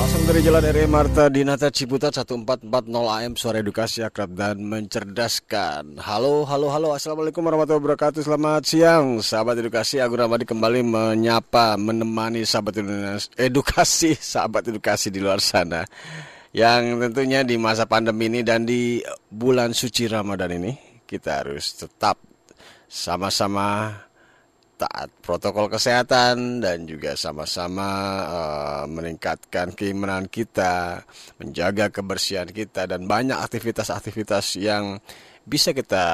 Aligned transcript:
Langsung 0.00 0.24
dari 0.24 0.40
Jalan 0.40 0.64
RE 0.64 0.88
Marta 0.88 1.28
Dinata 1.28 1.68
Ciputat 1.68 2.16
1440 2.16 2.72
AM 3.20 3.36
Suara 3.36 3.60
Edukasi 3.60 4.00
Akrab 4.00 4.32
dan 4.32 4.64
Mencerdaskan. 4.64 6.00
Halo, 6.00 6.48
halo, 6.48 6.72
halo. 6.72 6.96
Assalamualaikum 6.96 7.44
warahmatullahi 7.44 7.84
wabarakatuh. 7.84 8.24
Selamat 8.24 8.64
siang. 8.64 9.20
Sahabat 9.20 9.60
Edukasi 9.60 10.00
Agung 10.00 10.24
Ramadi 10.24 10.48
kembali 10.48 10.80
menyapa 10.80 11.76
Menemani 11.76 12.48
sahabat 12.48 12.80
edukasi 13.36 14.16
Sahabat 14.32 14.72
edukasi 14.72 15.12
di 15.12 15.20
luar 15.20 15.36
sana. 15.44 15.84
Yang 16.56 16.96
tentunya 16.96 17.44
di 17.44 17.60
masa 17.60 17.84
pandemi 17.84 18.32
ini 18.32 18.40
dan 18.40 18.64
di 18.64 19.04
bulan 19.28 19.76
suci 19.76 20.08
Ramadan 20.08 20.64
ini 20.64 21.04
kita 21.04 21.44
harus 21.44 21.76
tetap 21.76 22.16
sama-sama 22.88 23.92
taat 24.80 25.12
protokol 25.20 25.68
kesehatan 25.68 26.64
dan 26.64 26.88
juga 26.88 27.12
sama-sama 27.12 27.88
uh, 28.24 28.84
meningkatkan 28.88 29.76
keimanan 29.76 30.24
kita, 30.24 31.04
menjaga 31.36 31.92
kebersihan 31.92 32.48
kita 32.48 32.88
dan 32.88 33.04
banyak 33.04 33.36
aktivitas-aktivitas 33.36 34.56
yang 34.56 34.96
bisa 35.44 35.72
kita 35.72 36.04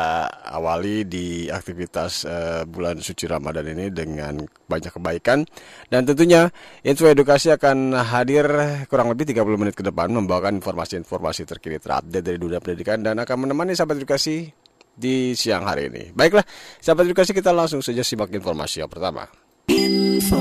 awali 0.51 1.05
di 1.07 1.47
aktivitas 1.47 2.27
uh, 2.27 2.63
bulan 2.67 2.99
suci 2.99 3.31
Ramadan 3.31 3.71
ini 3.71 3.93
dengan 3.95 4.43
banyak 4.43 4.91
kebaikan. 4.91 5.47
Dan 5.87 6.03
tentunya 6.09 6.51
info 6.83 7.07
edukasi 7.07 7.55
akan 7.55 7.95
hadir 7.95 8.47
kurang 8.91 9.15
lebih 9.15 9.31
30 9.31 9.61
menit 9.61 9.75
ke 9.79 9.87
depan 9.87 10.11
membawakan 10.11 10.59
informasi-informasi 10.59 11.47
terkini 11.47 11.79
terupdate 11.79 12.25
dari 12.25 12.39
dunia 12.41 12.59
pendidikan 12.59 13.03
dan 13.03 13.23
akan 13.23 13.47
menemani 13.47 13.79
sahabat 13.79 14.03
edukasi 14.03 14.66
di 14.97 15.37
siang 15.37 15.69
hari 15.69 15.93
ini. 15.93 16.11
Baiklah, 16.17 16.43
sahabat 16.81 17.07
edukasi 17.07 17.37
kita 17.37 17.53
langsung 17.53 17.85
saja 17.85 18.01
simak 18.01 18.33
informasi 18.33 18.83
yang 18.83 18.91
pertama. 18.91 19.29
Info 19.69 20.41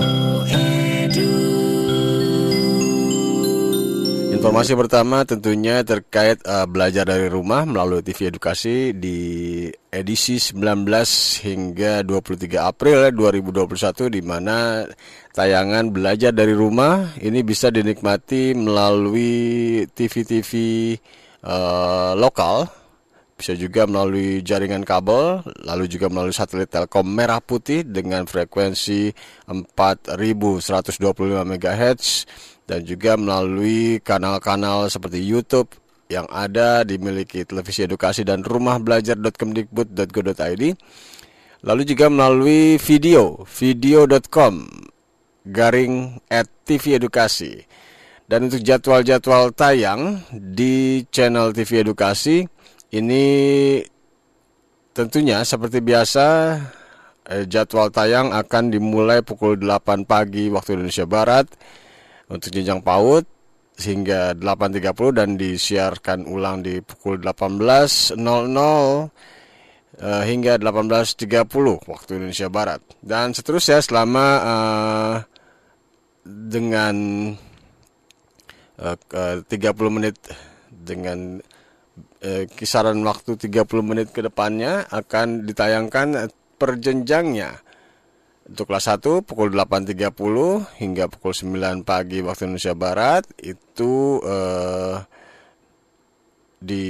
Informasi 4.35 4.77
pertama 4.77 5.25
tentunya 5.25 5.81
terkait 5.81 6.37
uh, 6.45 6.69
belajar 6.69 7.01
dari 7.01 7.25
rumah 7.33 7.65
melalui 7.65 8.05
TV 8.05 8.29
Edukasi 8.29 8.93
di 8.93 9.65
edisi 9.89 10.37
19 10.37 10.85
hingga 11.41 12.05
23 12.05 12.53
April 12.61 13.09
2021 13.09 14.05
di 14.13 14.21
mana 14.21 14.85
tayangan 15.33 15.89
belajar 15.89 16.29
dari 16.29 16.53
rumah 16.53 17.17
ini 17.25 17.41
bisa 17.41 17.73
dinikmati 17.73 18.53
melalui 18.53 19.81
TV-TV 19.89 20.51
uh, 21.41 22.13
lokal 22.13 22.84
bisa 23.45 23.61
juga 23.61 23.85
melalui 23.85 24.41
jaringan 24.41 24.81
kabel, 24.81 25.45
lalu 25.69 25.85
juga 25.85 26.09
melalui 26.09 26.33
satelit 26.33 26.65
Telkom 26.65 27.05
Merah 27.05 27.37
Putih 27.37 27.85
dengan 27.85 28.25
frekuensi 28.25 29.13
4125 29.45 31.45
MHz 31.45 32.25
dan 32.65 32.81
juga 32.81 33.13
melalui 33.13 34.01
kanal-kanal 34.01 34.89
seperti 34.89 35.21
YouTube 35.21 35.77
yang 36.09 36.25
ada 36.33 36.81
dimiliki 36.81 37.45
televisi 37.45 37.85
edukasi 37.85 38.25
dan 38.25 38.41
rumah 38.41 38.81
belajar.kemdikbud.go.id 38.81 40.63
lalu 41.69 41.81
juga 41.85 42.05
melalui 42.09 42.81
video 42.81 43.45
video.com 43.45 44.65
garing 45.45 46.17
at 46.33 46.49
TV 46.65 46.97
Edukasi. 46.97 47.61
Dan 48.25 48.49
untuk 48.49 48.65
jadwal-jadwal 48.65 49.53
tayang 49.53 50.25
di 50.33 51.05
channel 51.13 51.53
TV 51.53 51.85
Edukasi 51.85 52.55
ini 52.95 53.23
tentunya 54.95 55.43
seperti 55.43 55.83
biasa 55.83 56.25
eh, 57.27 57.43
jadwal 57.43 57.91
tayang 57.91 58.31
akan 58.31 58.71
dimulai 58.71 59.19
pukul 59.19 59.59
8 59.59 60.07
pagi 60.07 60.47
waktu 60.47 60.79
Indonesia 60.79 61.03
Barat 61.03 61.51
untuk 62.31 62.49
jenjang 62.55 62.79
PAUD 62.79 63.27
hingga 63.75 64.31
8.30 64.39 65.19
dan 65.19 65.29
disiarkan 65.35 66.23
ulang 66.31 66.63
di 66.63 66.79
pukul 66.79 67.19
18.00 67.19 68.15
uh, 69.99 70.23
hingga 70.23 70.53
18.30 70.55 71.83
waktu 71.83 72.09
Indonesia 72.15 72.47
Barat. 72.47 72.79
Dan 73.03 73.35
seterusnya 73.35 73.83
selama 73.83 74.25
uh, 74.39 75.15
dengan 76.23 76.95
uh, 78.79 78.95
uh, 78.95 79.35
30 79.43 79.51
menit 79.91 80.15
dengan 80.71 81.43
uh, 82.25 82.43
kisaran 82.49 82.97
waktu 83.05 83.37
30 83.37 83.69
menit 83.85 84.09
ke 84.09 84.25
depannya 84.25 84.89
akan 84.89 85.45
ditayangkan 85.45 86.33
perjenjangnya 86.57 87.61
untuk 88.45 88.69
kelas 88.69 88.93
1 88.93 89.25
pukul 89.25 89.49
8.30 89.49 90.77
hingga 90.77 91.09
pukul 91.09 91.33
9 91.33 91.81
pagi 91.81 92.21
waktu 92.21 92.45
Indonesia 92.45 92.77
Barat 92.77 93.25
itu 93.41 94.21
eh, 94.21 94.97
di 96.61 96.85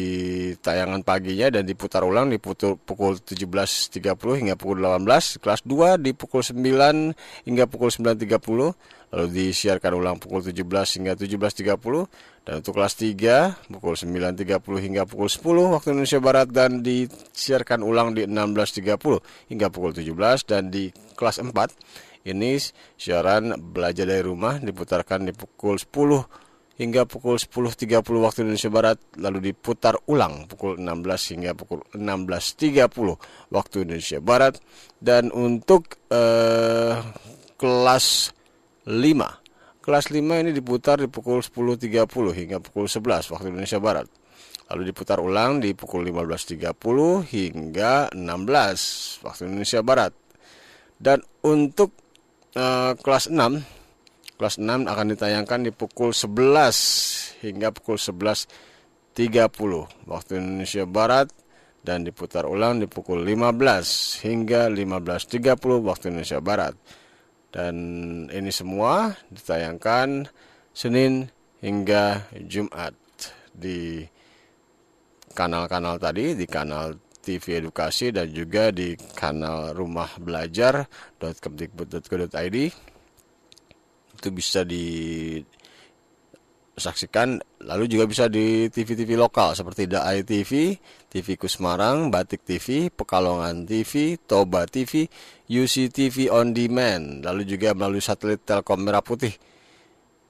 tayangan 0.65 1.05
paginya 1.05 1.53
dan 1.53 1.69
diputar 1.69 2.01
ulang 2.01 2.33
di 2.33 2.41
pukul 2.41 3.21
17.30 3.21 4.01
hingga 4.41 4.57
pukul 4.57 4.81
18 4.81 5.37
kelas 5.37 5.61
2 5.61 6.01
di 6.01 6.17
pukul 6.17 6.41
9 6.41 7.45
hingga 7.45 7.69
pukul 7.69 7.93
9.30 7.93 9.13
lalu 9.13 9.27
disiarkan 9.29 9.93
ulang 9.93 10.17
pukul 10.17 10.41
17 10.41 10.65
hingga 10.97 11.13
17.30 11.13 12.49
dan 12.49 12.53
untuk 12.65 12.73
kelas 12.73 12.93
3 12.97 13.69
pukul 13.69 13.93
9.30 13.93 14.85
hingga 14.89 15.03
pukul 15.05 15.29
10 15.29 15.73
waktu 15.77 15.87
Indonesia 15.93 16.17
Barat 16.17 16.49
dan 16.49 16.81
disiarkan 16.81 17.85
ulang 17.85 18.17
di 18.17 18.25
16.30 18.25 19.53
hingga 19.53 19.67
pukul 19.69 19.93
17 19.93 20.49
dan 20.49 20.73
di 20.73 20.89
kelas 21.13 21.45
4 21.45 21.53
ini 22.25 22.57
siaran 22.97 23.53
belajar 23.53 24.09
dari 24.09 24.25
rumah 24.25 24.57
diputarkan 24.57 25.29
di 25.29 25.33
pukul 25.37 25.77
10 25.77 26.44
hingga 26.75 27.07
pukul 27.07 27.39
10.30 27.39 28.03
waktu 28.19 28.43
Indonesia 28.43 28.71
Barat 28.71 28.97
lalu 29.15 29.51
diputar 29.51 29.95
ulang 30.11 30.47
pukul 30.51 30.75
16 30.75 31.31
hingga 31.35 31.55
pukul 31.55 31.83
16.30 31.95 33.51
waktu 33.51 33.75
Indonesia 33.87 34.19
Barat 34.19 34.59
dan 34.99 35.31
untuk 35.31 35.95
eh, 36.11 36.99
kelas 37.55 38.35
5 38.83 39.45
Kelas 39.85 40.09
5 40.09 40.17
ini 40.17 40.49
diputar 40.49 40.97
di 40.97 41.05
pukul 41.05 41.45
10.30 41.45 42.09
hingga 42.33 42.57
pukul 42.57 42.89
11 42.89 43.29
waktu 43.29 43.53
Indonesia 43.53 43.77
Barat. 43.77 44.09
Lalu 44.73 44.89
diputar 44.89 45.21
ulang 45.21 45.61
di 45.61 45.77
pukul 45.77 46.09
15.30 46.09 46.73
hingga 47.29 48.09
16 48.09 49.21
waktu 49.21 49.41
Indonesia 49.45 49.85
Barat. 49.85 50.09
Dan 50.97 51.21
untuk 51.45 51.93
uh, 52.57 52.97
kelas 52.97 53.29
6, 53.29 53.61
kelas 54.35 54.59
6 54.59 54.83
akan 54.87 55.07
ditayangkan 55.15 55.63
di 55.63 55.71
pukul 55.71 56.11
11 56.11 57.47
hingga 57.47 57.71
pukul 57.71 57.95
11.30 57.95 60.11
waktu 60.11 60.31
Indonesia 60.39 60.83
Barat 60.83 61.31
dan 61.85 62.01
diputar 62.03 62.49
ulang 62.49 62.81
di 62.81 62.89
pukul 62.89 63.21
15 63.23 64.25
hingga 64.25 64.67
15.30 64.73 65.85
waktu 65.85 66.09
Indonesia 66.11 66.41
Barat. 66.43 66.75
Dan 67.53 67.75
ini 68.27 68.51
semua 68.51 69.15
ditayangkan 69.31 70.27
Senin 70.75 71.31
hingga 71.63 72.27
Jumat 72.43 72.91
di 73.55 74.03
kanal-kanal 75.31 75.95
tadi, 75.95 76.35
di 76.35 76.43
kanal 76.43 76.99
TV 77.23 77.63
Edukasi 77.63 78.11
dan 78.11 78.27
juga 78.35 78.75
di 78.75 78.99
kanal 79.15 79.71
rumah 79.71 80.11
belajar.kemdikbud.go.id 80.19 82.57
itu 84.15 84.31
bisa 84.31 84.63
di 84.63 84.85
saksikan 86.75 87.39
lalu 87.63 87.87
juga 87.87 88.03
bisa 88.03 88.27
di 88.27 88.67
TV-TV 88.67 89.15
lokal 89.15 89.55
seperti 89.55 89.87
Daai 89.87 90.27
TV, 90.27 90.75
TV 91.07 91.39
Kusmarang, 91.39 92.11
Batik 92.11 92.43
TV, 92.43 92.91
Pekalongan 92.91 93.63
TV, 93.63 94.19
Toba 94.19 94.67
TV, 94.67 95.07
UC 95.47 95.87
TV 95.89 96.27
on 96.27 96.51
demand, 96.51 97.23
lalu 97.23 97.47
juga 97.47 97.71
melalui 97.71 98.03
satelit 98.03 98.43
Telkom 98.43 98.83
Merah 98.83 98.99
Putih 98.99 99.31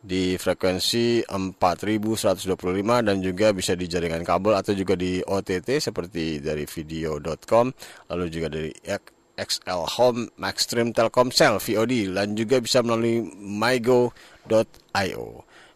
di 0.05 0.37
frekuensi 0.37 1.25
4125 1.25 2.45
dan 3.01 3.17
juga 3.25 3.49
bisa 3.49 3.73
di 3.73 3.89
jaringan 3.89 4.21
kabel 4.21 4.53
atau 4.53 4.77
juga 4.77 4.93
di 4.93 5.17
OTT 5.25 5.81
seperti 5.81 6.45
dari 6.45 6.69
video.com 6.69 7.73
lalu 8.13 8.25
juga 8.29 8.53
dari 8.53 8.69
XL 9.35 9.83
Home 9.99 10.31
Maxstream 10.39 10.95
Telkomsel 10.95 11.59
VOD 11.59 12.11
dan 12.15 12.35
juga 12.35 12.59
bisa 12.63 12.79
melalui 12.81 13.23
mygo.io. 13.35 15.27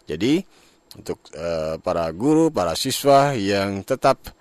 Jadi 0.09 0.33
untuk 0.97 1.21
uh, 1.37 1.77
para 1.77 2.09
guru, 2.15 2.49
para 2.49 2.73
siswa 2.73 3.37
yang 3.37 3.85
tetap 3.85 4.33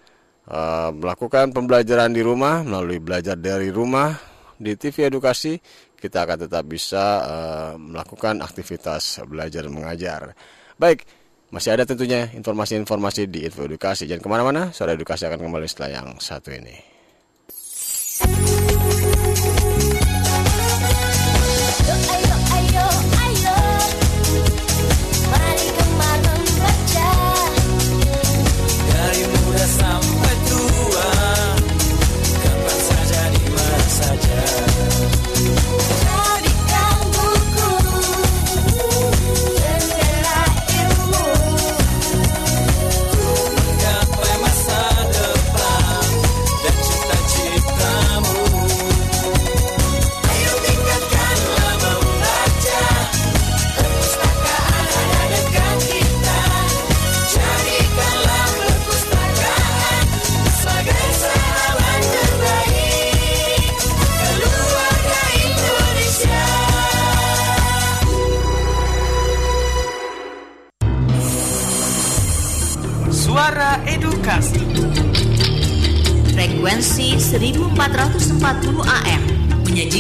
uh, 0.49 0.91
melakukan 0.94 1.53
pembelajaran 1.53 2.09
di 2.09 2.25
rumah 2.25 2.65
melalui 2.65 3.03
belajar 3.03 3.37
dari 3.37 3.69
rumah 3.69 4.17
di 4.56 4.75
TV 4.75 5.12
Edukasi, 5.12 5.61
kita 5.99 6.25
akan 6.25 6.49
tetap 6.49 6.64
bisa 6.64 7.05
uh, 7.23 7.73
melakukan 7.76 8.41
aktivitas 8.41 9.23
belajar 9.29 9.69
mengajar. 9.69 10.32
Baik, 10.81 11.05
masih 11.53 11.76
ada 11.76 11.85
tentunya 11.85 12.32
informasi-informasi 12.32 13.29
di 13.29 13.44
Info 13.44 13.69
Edukasi. 13.69 14.09
Jangan 14.09 14.23
ke 14.25 14.31
mana-mana, 14.31 14.62
Suara 14.73 14.97
Edukasi 14.97 15.29
akan 15.29 15.43
kembali 15.43 15.67
setelah 15.69 15.91
yang 16.00 16.09
satu 16.17 16.49
ini. 16.55 16.98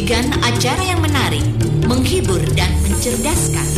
Menyajikan 0.08 0.40
acara 0.40 0.82
yang 0.88 1.00
menarik, 1.04 1.44
menghibur 1.84 2.40
dan 2.56 2.72
mencerdaskan. 2.80 3.68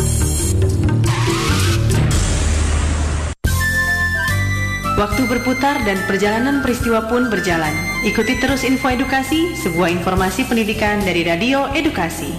Waktu 4.94 5.22
berputar 5.26 5.82
dan 5.82 5.98
perjalanan 6.06 6.62
peristiwa 6.62 7.10
pun 7.10 7.34
berjalan. 7.34 7.74
Ikuti 8.06 8.38
terus 8.38 8.62
info 8.62 8.94
edukasi, 8.94 9.58
sebuah 9.58 9.90
informasi 9.90 10.46
pendidikan 10.46 11.02
dari 11.02 11.26
Radio 11.26 11.66
Edukasi. 11.74 12.30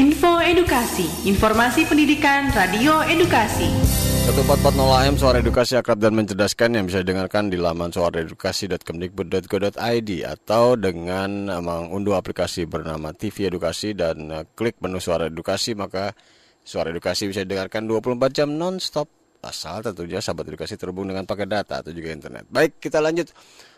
Info 0.00 0.40
Edukasi, 0.40 1.28
informasi 1.28 1.84
pendidikan 1.84 2.48
Radio 2.56 3.04
Edukasi. 3.04 4.03
1440 4.24 5.04
AM 5.04 5.20
Suara 5.20 5.36
Edukasi 5.36 5.76
Akrab 5.76 6.00
dan 6.00 6.16
Mencerdaskan 6.16 6.72
yang 6.72 6.88
bisa 6.88 7.04
didengarkan 7.04 7.52
di 7.52 7.60
laman 7.60 7.92
suaraedukasi.kemdikbud.go.id 7.92 10.10
atau 10.24 10.80
dengan 10.80 11.52
mengunduh 11.60 12.16
aplikasi 12.16 12.64
bernama 12.64 13.12
TV 13.12 13.52
Edukasi 13.52 13.92
dan 13.92 14.32
uh, 14.32 14.48
klik 14.56 14.80
menu 14.80 14.96
Suara 14.96 15.28
Edukasi 15.28 15.76
maka 15.76 16.16
Suara 16.64 16.88
Edukasi 16.88 17.28
bisa 17.28 17.44
didengarkan 17.44 17.84
24 17.84 18.32
jam 18.32 18.48
non-stop 18.48 19.12
asal 19.44 19.84
tentunya 19.84 20.24
sahabat 20.24 20.48
edukasi 20.48 20.80
terhubung 20.80 21.04
dengan 21.04 21.28
pakai 21.28 21.44
data 21.44 21.84
atau 21.84 21.92
juga 21.92 22.16
internet. 22.16 22.48
Baik, 22.48 22.80
kita 22.80 23.04
lanjut 23.04 23.28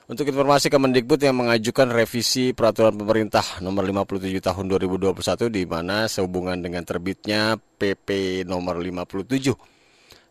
untuk 0.07 0.31
informasi 0.31 0.71
Kemendikbud 0.71 1.27
yang 1.27 1.43
mengajukan 1.43 1.91
revisi 1.91 2.55
peraturan 2.55 2.95
pemerintah 2.95 3.59
nomor 3.67 3.83
57 3.83 4.31
tahun 4.39 4.71
2021 4.79 5.11
di 5.51 5.67
mana 5.67 6.07
sehubungan 6.07 6.55
dengan 6.63 6.87
terbitnya 6.87 7.59
PP 7.59 8.47
nomor 8.47 8.79
57 8.79 9.75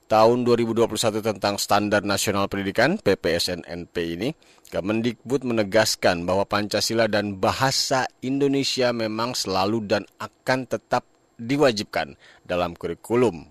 tahun 0.06 0.46
2021 0.46 1.22
tentang 1.22 1.58
Standar 1.58 2.06
Nasional 2.06 2.46
Pendidikan 2.46 3.02
PPSNNP 3.02 3.96
ini, 4.18 4.30
Kemendikbud 4.70 5.46
menegaskan 5.46 6.26
bahwa 6.26 6.46
Pancasila 6.46 7.10
dan 7.10 7.38
bahasa 7.38 8.06
Indonesia 8.22 8.94
memang 8.94 9.34
selalu 9.34 9.86
dan 9.86 10.04
akan 10.22 10.70
tetap 10.70 11.06
diwajibkan 11.38 12.18
dalam 12.46 12.78
kurikulum. 12.78 13.46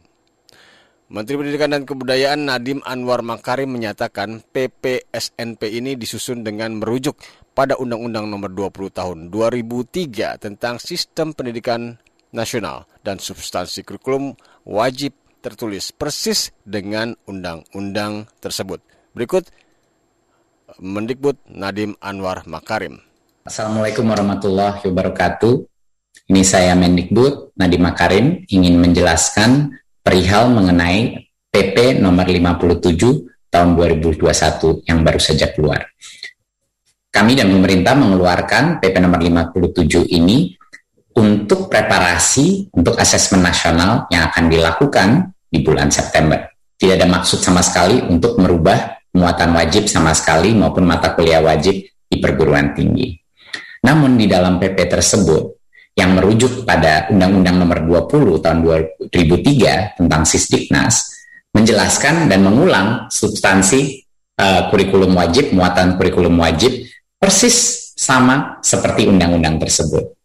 Menteri 1.12 1.36
Pendidikan 1.36 1.70
dan 1.70 1.84
Kebudayaan 1.84 2.48
Nadim 2.48 2.80
Anwar 2.82 3.20
Makarim 3.20 3.70
menyatakan 3.76 4.40
PPSNP 4.50 5.62
ini 5.68 5.94
disusun 6.00 6.42
dengan 6.42 6.80
merujuk 6.80 7.20
pada 7.52 7.76
Undang-Undang 7.76 8.26
Nomor 8.26 8.50
20 8.50 8.88
Tahun 8.90 9.18
2003 9.30 10.42
tentang 10.42 10.80
Sistem 10.80 11.36
Pendidikan 11.36 12.00
Nasional 12.34 12.88
dan 13.06 13.22
substansi 13.22 13.86
kurikulum 13.86 14.34
wajib 14.66 15.14
tertulis 15.44 15.92
persis 15.92 16.56
dengan 16.64 17.12
undang-undang 17.28 18.24
tersebut. 18.40 18.80
Berikut 19.12 19.44
Mendikbud 20.80 21.36
Nadim 21.52 22.00
Anwar 22.00 22.48
Makarim. 22.48 22.96
Assalamualaikum 23.44 24.08
warahmatullahi 24.08 24.80
wabarakatuh. 24.88 25.68
Ini 26.32 26.40
saya 26.40 26.72
Mendikbud 26.72 27.52
Nadim 27.60 27.84
Makarim 27.84 28.48
ingin 28.48 28.80
menjelaskan 28.80 29.76
perihal 30.00 30.48
mengenai 30.48 31.28
PP 31.52 32.00
nomor 32.00 32.24
57 32.24 33.52
tahun 33.52 33.68
2021 33.76 34.88
yang 34.88 35.04
baru 35.04 35.20
saja 35.20 35.52
keluar. 35.52 35.84
Kami 37.12 37.36
dan 37.36 37.52
pemerintah 37.52 37.92
mengeluarkan 37.92 38.80
PP 38.80 38.96
nomor 38.98 39.20
57 39.20 40.08
ini 40.08 40.56
untuk 41.14 41.70
preparasi 41.70 42.74
untuk 42.74 42.98
asesmen 42.98 43.44
nasional 43.44 44.10
yang 44.10 44.26
akan 44.26 44.50
dilakukan 44.50 45.33
di 45.54 45.62
bulan 45.62 45.94
September. 45.94 46.42
Tidak 46.74 46.98
ada 46.98 47.06
maksud 47.06 47.38
sama 47.38 47.62
sekali 47.62 48.02
untuk 48.02 48.34
merubah 48.42 48.98
muatan 49.14 49.54
wajib 49.54 49.86
sama 49.86 50.10
sekali 50.10 50.50
maupun 50.50 50.82
mata 50.82 51.14
kuliah 51.14 51.38
wajib 51.38 51.86
di 51.86 52.16
perguruan 52.18 52.74
tinggi. 52.74 53.14
Namun 53.86 54.18
di 54.18 54.26
dalam 54.26 54.58
PP 54.58 54.90
tersebut 54.90 55.54
yang 55.94 56.18
merujuk 56.18 56.66
pada 56.66 57.06
Undang-Undang 57.14 57.56
Nomor 57.62 57.78
20 58.10 58.42
Tahun 58.42 58.58
2003 59.06 60.02
tentang 60.02 60.22
Sisdiknas 60.26 61.14
menjelaskan 61.54 62.26
dan 62.26 62.42
mengulang 62.42 63.06
substansi 63.06 64.02
uh, 64.42 64.66
kurikulum 64.74 65.14
wajib, 65.14 65.54
muatan 65.54 65.94
kurikulum 65.94 66.34
wajib 66.42 66.74
persis 67.14 67.94
sama 67.94 68.58
seperti 68.58 69.06
undang-undang 69.06 69.62
tersebut. 69.62 70.18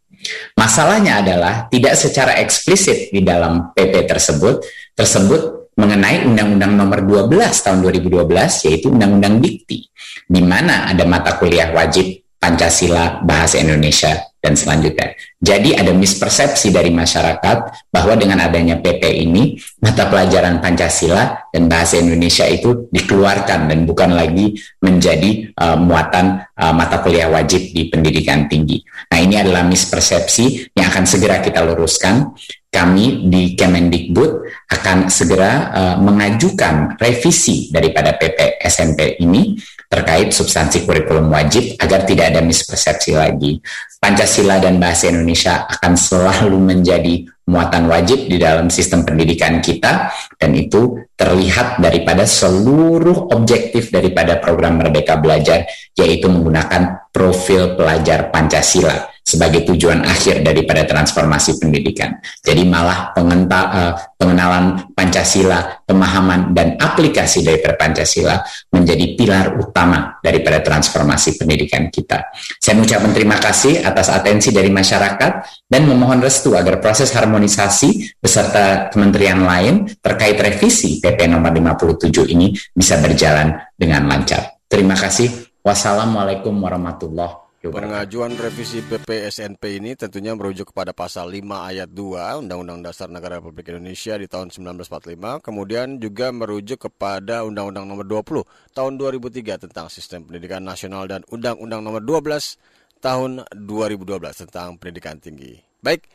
Masalahnya 0.58 1.24
adalah 1.24 1.70
tidak 1.72 1.96
secara 1.96 2.36
eksplisit 2.42 3.08
di 3.14 3.24
dalam 3.24 3.72
PP 3.72 4.04
tersebut 4.04 4.60
tersebut 5.00 5.72
mengenai 5.80 6.28
Undang-Undang 6.28 6.76
Nomor 6.76 7.00
12 7.32 7.64
tahun 7.64 7.78
2012 7.88 8.68
yaitu 8.68 8.92
Undang-Undang 8.92 9.40
Dikti 9.40 9.88
di 10.28 10.42
mana 10.44 10.92
ada 10.92 11.08
mata 11.08 11.40
kuliah 11.40 11.72
wajib 11.72 12.20
Pancasila, 12.40 13.20
Bahasa 13.20 13.60
Indonesia, 13.60 14.16
dan 14.40 14.56
selanjutnya. 14.56 15.12
Jadi 15.36 15.76
ada 15.76 15.92
mispersepsi 15.92 16.72
dari 16.72 16.88
masyarakat 16.88 17.56
bahwa 17.92 18.16
dengan 18.16 18.40
adanya 18.40 18.80
PP 18.80 19.28
ini, 19.28 19.60
mata 19.84 20.08
pelajaran 20.08 20.64
Pancasila 20.64 21.52
dan 21.52 21.68
Bahasa 21.68 22.00
Indonesia 22.00 22.48
itu 22.48 22.88
dikeluarkan 22.88 23.68
dan 23.68 23.84
bukan 23.84 24.16
lagi 24.16 24.56
menjadi 24.80 25.52
uh, 25.52 25.76
muatan 25.76 26.40
uh, 26.56 26.72
mata 26.72 27.04
kuliah 27.04 27.28
wajib 27.28 27.60
di 27.76 27.92
pendidikan 27.92 28.48
tinggi. 28.48 28.80
Nah 29.12 29.20
ini 29.20 29.36
adalah 29.36 29.60
mispersepsi 29.68 30.72
yang 30.72 30.88
akan 30.88 31.04
segera 31.04 31.44
kita 31.44 31.60
luruskan. 31.60 32.32
Kami 32.70 33.26
di 33.26 33.58
Kemendikbud 33.58 34.46
akan 34.70 35.10
segera 35.10 35.74
uh, 35.74 35.96
mengajukan 35.98 36.94
revisi 37.02 37.66
daripada 37.66 38.14
PP 38.14 38.62
SMP 38.62 39.18
ini 39.18 39.58
terkait 39.90 40.30
substansi 40.30 40.86
kurikulum 40.86 41.34
wajib 41.34 41.74
agar 41.82 42.06
tidak 42.06 42.30
ada 42.30 42.46
mispersepsi 42.46 43.18
lagi. 43.18 43.58
Pancasila 43.98 44.62
dan 44.62 44.78
bahasa 44.78 45.10
Indonesia 45.10 45.66
akan 45.66 45.98
selalu 45.98 46.56
menjadi 46.62 47.26
muatan 47.50 47.90
wajib 47.90 48.30
di 48.30 48.38
dalam 48.38 48.70
sistem 48.70 49.02
pendidikan 49.02 49.58
kita 49.58 50.14
dan 50.38 50.54
itu 50.54 50.94
terlihat 51.18 51.82
daripada 51.82 52.22
seluruh 52.22 53.34
objektif 53.34 53.90
daripada 53.90 54.38
program 54.38 54.78
Merdeka 54.78 55.18
Belajar 55.18 55.66
yaitu 55.98 56.30
menggunakan 56.30 57.10
profil 57.10 57.74
pelajar 57.74 58.30
Pancasila 58.30 59.09
sebagai 59.30 59.62
tujuan 59.70 60.02
akhir 60.02 60.42
daripada 60.42 60.82
transformasi 60.82 61.62
pendidikan. 61.62 62.18
Jadi 62.42 62.66
malah 62.66 63.14
pengenta, 63.14 63.60
uh, 63.70 63.92
pengenalan 64.18 64.90
Pancasila, 64.90 65.86
pemahaman 65.86 66.50
dan 66.50 66.74
aplikasi 66.74 67.46
dari 67.46 67.62
Pancasila 67.62 68.42
menjadi 68.74 69.14
pilar 69.14 69.54
utama 69.54 70.18
daripada 70.18 70.58
transformasi 70.58 71.38
pendidikan 71.38 71.86
kita. 71.86 72.34
Saya 72.58 72.74
mengucapkan 72.74 73.14
terima 73.14 73.38
kasih 73.38 73.86
atas 73.86 74.10
atensi 74.10 74.50
dari 74.50 74.68
masyarakat 74.74 75.32
dan 75.70 75.82
memohon 75.86 76.18
restu 76.18 76.58
agar 76.58 76.82
proses 76.82 77.14
harmonisasi 77.14 78.18
beserta 78.18 78.90
kementerian 78.90 79.46
lain 79.46 79.86
terkait 80.02 80.34
revisi 80.34 80.98
PP 80.98 81.30
nomor 81.30 81.54
57 81.54 82.26
ini 82.34 82.50
bisa 82.74 82.98
berjalan 82.98 83.54
dengan 83.78 84.10
lancar. 84.10 84.58
Terima 84.66 84.98
kasih. 84.98 85.50
Wassalamualaikum 85.60 86.56
warahmatullahi 86.56 87.49
Pengajuan 87.60 88.32
revisi 88.40 88.80
PP 88.80 89.28
SNP 89.28 89.84
ini 89.84 89.92
tentunya 89.92 90.32
merujuk 90.32 90.72
kepada 90.72 90.96
pasal 90.96 91.28
5 91.28 91.44
ayat 91.44 91.92
2 91.92 92.40
Undang-Undang 92.40 92.80
Dasar 92.88 93.12
Negara 93.12 93.36
Republik 93.36 93.68
Indonesia 93.68 94.16
di 94.16 94.24
tahun 94.24 94.48
1945, 94.48 95.44
kemudian 95.44 96.00
juga 96.00 96.32
merujuk 96.32 96.88
kepada 96.88 97.44
Undang-Undang 97.44 97.84
Nomor 97.84 98.08
20 98.08 98.48
tahun 98.72 98.92
2003 98.96 99.68
tentang 99.68 99.92
Sistem 99.92 100.24
Pendidikan 100.24 100.64
Nasional 100.64 101.04
dan 101.04 101.20
Undang-Undang 101.28 101.84
Nomor 101.84 102.00
12 102.00 102.56
tahun 103.04 103.44
2012 103.52 104.08
tentang 104.48 104.80
Pendidikan 104.80 105.20
Tinggi. 105.20 105.60
Baik, 105.84 106.08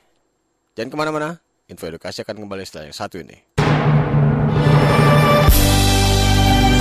jangan 0.74 0.90
ke 0.90 0.98
mana-mana, 0.98 1.30
info 1.70 1.86
edukasi 1.86 2.26
akan 2.26 2.42
kembali 2.42 2.66
setelah 2.66 2.90
yang 2.90 2.98
satu 2.98 3.22
ini. 3.22 3.55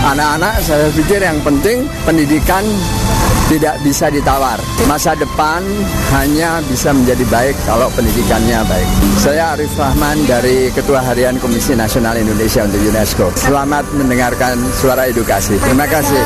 Anak-anak 0.05 0.61
saya 0.61 0.93
pikir 0.93 1.17
yang 1.25 1.41
penting 1.41 1.89
pendidikan 2.05 2.61
tidak 3.49 3.81
bisa 3.81 4.13
ditawar. 4.13 4.61
Masa 4.85 5.17
depan 5.17 5.65
hanya 6.13 6.61
bisa 6.69 6.93
menjadi 6.93 7.25
baik 7.33 7.57
kalau 7.65 7.89
pendidikannya 7.97 8.61
baik. 8.69 8.89
Saya 9.17 9.57
Arif 9.57 9.73
Rahman 9.81 10.29
dari 10.29 10.69
Ketua 10.77 11.01
Harian 11.01 11.41
Komisi 11.41 11.73
Nasional 11.73 12.21
Indonesia 12.21 12.69
untuk 12.69 12.85
UNESCO. 12.85 13.33
Selamat 13.33 13.89
mendengarkan 13.97 14.61
suara 14.77 15.09
edukasi. 15.09 15.57
Terima 15.57 15.89
kasih. 15.89 16.21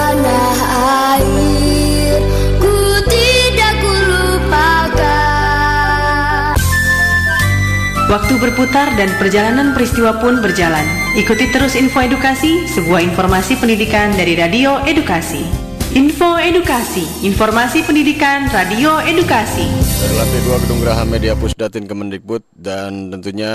Waktu 8.09 8.41
berputar 8.41 8.97
dan 8.97 9.13
perjalanan 9.21 9.77
peristiwa 9.77 10.17
pun 10.17 10.41
berjalan. 10.41 10.89
Ikuti 11.13 11.53
terus 11.53 11.77
info 11.77 12.01
edukasi, 12.01 12.65
sebuah 12.65 13.05
informasi 13.05 13.61
pendidikan 13.61 14.17
dari 14.17 14.33
Radio 14.33 14.81
Edukasi. 14.89 15.45
Info 15.93 16.41
Edukasi, 16.41 17.05
informasi 17.21 17.85
pendidikan 17.85 18.49
Radio 18.49 18.97
Edukasi. 19.05 19.69
Dari 20.01 20.15
lantai 20.17 20.41
2 20.41 20.63
Gedung 20.65 20.81
Geraha 20.81 21.05
Media 21.05 21.37
Pusdatin 21.37 21.85
Kemendikbud 21.85 22.49
dan 22.57 23.13
tentunya 23.13 23.53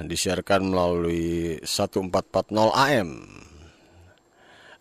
disiarkan 0.00 0.72
melalui 0.72 1.60
1440 1.60 2.72
AM 2.72 3.43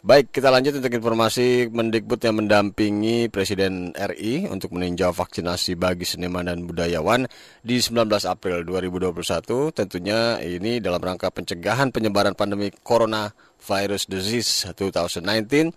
Baik, 0.04 0.36
kita 0.36 0.52
lanjut 0.52 0.84
untuk 0.84 0.92
informasi 1.00 1.72
Mendikbud 1.72 2.20
yang 2.20 2.44
mendampingi 2.44 3.32
Presiden 3.32 3.96
RI 3.96 4.52
untuk 4.52 4.76
meninjau 4.76 5.16
vaksinasi 5.16 5.80
bagi 5.80 6.04
seniman 6.04 6.44
dan 6.44 6.68
budayawan 6.68 7.24
di 7.64 7.80
19 7.80 8.12
April 8.28 8.68
2021. 8.68 9.72
Tentunya 9.72 10.44
ini 10.44 10.84
dalam 10.84 11.00
rangka 11.00 11.32
pencegahan 11.32 11.96
penyebaran 11.96 12.36
pandemi 12.36 12.68
Coronavirus 12.84 14.12
Disease 14.12 14.68
2019. 14.76 15.72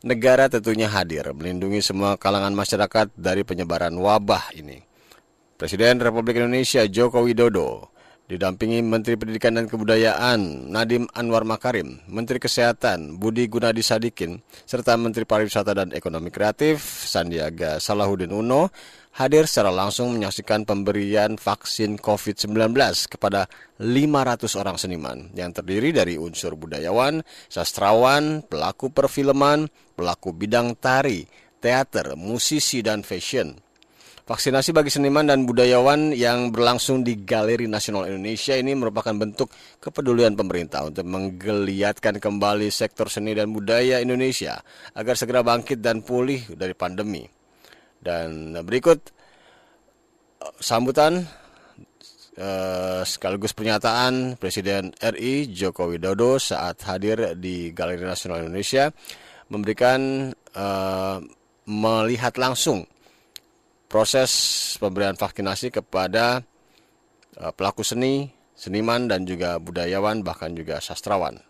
Negara 0.00 0.48
tentunya 0.48 0.88
hadir 0.88 1.28
melindungi 1.36 1.84
semua 1.84 2.16
kalangan 2.16 2.56
masyarakat 2.56 3.12
dari 3.20 3.44
penyebaran 3.44 3.92
wabah 3.92 4.48
ini. 4.56 4.80
Presiden 5.60 6.00
Republik 6.00 6.40
Indonesia 6.40 6.88
Joko 6.88 7.20
Widodo 7.20 7.97
didampingi 8.28 8.84
Menteri 8.84 9.16
Pendidikan 9.16 9.56
dan 9.56 9.66
Kebudayaan 9.66 10.68
Nadim 10.68 11.08
Anwar 11.16 11.48
Makarim, 11.48 12.04
Menteri 12.06 12.36
Kesehatan 12.36 13.16
Budi 13.16 13.48
Gunadi 13.48 13.80
Sadikin, 13.80 14.44
serta 14.68 14.94
Menteri 15.00 15.24
Pariwisata 15.24 15.72
dan 15.72 15.96
Ekonomi 15.96 16.28
Kreatif 16.28 16.84
Sandiaga 16.84 17.80
Salahuddin 17.80 18.30
Uno 18.30 18.68
hadir 19.16 19.48
secara 19.50 19.72
langsung 19.74 20.14
menyaksikan 20.14 20.62
pemberian 20.62 21.40
vaksin 21.40 21.98
COVID-19 21.98 22.76
kepada 23.10 23.50
500 23.80 24.60
orang 24.60 24.76
seniman 24.78 25.32
yang 25.34 25.50
terdiri 25.50 25.90
dari 25.90 26.14
unsur 26.14 26.54
budayawan, 26.54 27.26
sastrawan, 27.50 28.46
pelaku 28.46 28.94
perfilman, 28.94 29.66
pelaku 29.98 30.30
bidang 30.30 30.78
tari, 30.78 31.26
teater, 31.58 32.14
musisi, 32.14 32.78
dan 32.84 33.02
fashion. 33.02 33.58
Vaksinasi 34.28 34.76
bagi 34.76 34.92
seniman 34.92 35.24
dan 35.24 35.48
budayawan 35.48 36.12
yang 36.12 36.52
berlangsung 36.52 37.00
di 37.00 37.16
Galeri 37.24 37.64
Nasional 37.64 38.12
Indonesia 38.12 38.52
ini 38.60 38.76
merupakan 38.76 39.16
bentuk 39.16 39.48
kepedulian 39.80 40.36
pemerintah 40.36 40.84
untuk 40.84 41.08
menggeliatkan 41.08 42.20
kembali 42.20 42.68
sektor 42.68 43.08
seni 43.08 43.32
dan 43.32 43.48
budaya 43.48 44.04
Indonesia 44.04 44.60
agar 44.92 45.16
segera 45.16 45.40
bangkit 45.40 45.80
dan 45.80 46.04
pulih 46.04 46.44
dari 46.60 46.76
pandemi. 46.76 47.24
Dan 47.96 48.52
berikut 48.68 49.00
sambutan 50.60 51.24
eh, 52.36 53.00
sekaligus 53.08 53.56
pernyataan 53.56 54.36
Presiden 54.36 54.92
RI 54.92 55.48
Joko 55.56 55.88
Widodo 55.88 56.36
saat 56.36 56.84
hadir 56.84 57.32
di 57.32 57.72
Galeri 57.72 58.04
Nasional 58.04 58.44
Indonesia 58.44 58.92
memberikan 59.48 60.28
eh, 60.36 61.16
melihat 61.64 62.36
langsung 62.36 62.84
proses 63.88 64.30
pemberian 64.76 65.16
vaksinasi 65.16 65.72
kepada 65.72 66.44
uh, 67.40 67.52
pelaku 67.56 67.80
seni, 67.80 68.30
seniman 68.52 69.08
dan 69.08 69.24
juga 69.24 69.56
budayawan 69.56 70.20
bahkan 70.20 70.52
juga 70.52 70.78
sastrawan. 70.78 71.40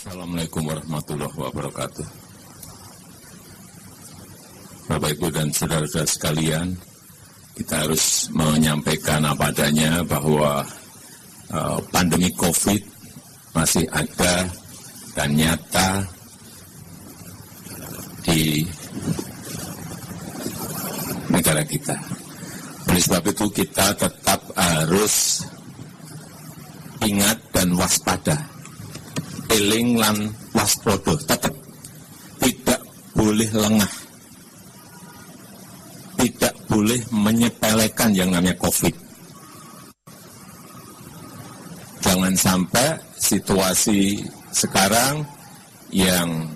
Assalamualaikum 0.00 0.64
warahmatullahi 0.64 1.36
wabarakatuh. 1.36 2.06
Bapak 4.88 5.10
Ibu 5.16 5.28
dan 5.28 5.48
saudara-saudara 5.52 6.08
sekalian, 6.08 6.66
kita 7.56 7.84
harus 7.84 8.32
menyampaikan 8.32 9.22
apa 9.22 9.52
adanya 9.52 10.00
bahwa 10.04 10.64
uh, 11.52 11.78
pandemi 11.92 12.32
COVID 12.32 12.80
masih 13.54 13.84
ada 13.92 14.48
dan 15.14 15.36
nyata 15.36 16.06
di 18.24 18.64
negara 21.30 21.62
kita. 21.64 21.96
Oleh 22.90 23.02
sebab 23.02 23.22
itu 23.30 23.46
kita 23.54 23.94
tetap 23.94 24.40
harus 24.58 25.46
ingat 27.00 27.38
dan 27.54 27.72
waspada. 27.78 28.36
Eling 29.50 29.98
lan 29.98 30.30
waspodo 30.54 31.14
tetap 31.26 31.54
tidak 32.42 32.80
boleh 33.14 33.50
lengah. 33.50 33.92
Tidak 36.20 36.54
boleh 36.68 37.00
menyepelekan 37.10 38.10
yang 38.12 38.30
namanya 38.30 38.54
COVID. 38.60 38.94
Jangan 42.04 42.34
sampai 42.36 42.88
situasi 43.16 44.20
sekarang 44.50 45.22
yang 45.94 46.46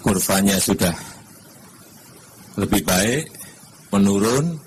kurvanya 0.00 0.56
sudah 0.58 0.94
lebih 2.58 2.82
baik, 2.82 3.24
menurun, 3.94 4.58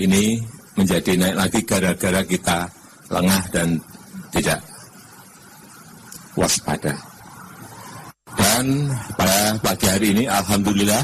ini 0.00 0.40
menjadi 0.74 1.12
naik 1.18 1.36
lagi 1.36 1.60
gara-gara 1.66 2.22
kita 2.24 2.58
lengah 3.10 3.42
dan 3.52 3.68
tidak 4.30 4.60
waspada. 6.38 6.94
Dan 8.38 8.88
pada 9.18 9.58
pagi 9.60 9.86
hari 9.90 10.06
ini, 10.14 10.24
Alhamdulillah, 10.30 11.02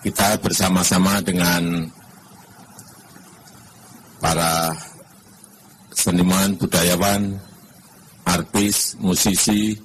kita 0.00 0.40
bersama-sama 0.40 1.20
dengan 1.20 1.84
para 4.20 4.72
seniman, 5.92 6.56
budayawan, 6.56 7.36
artis, 8.24 8.96
musisi, 8.96 9.76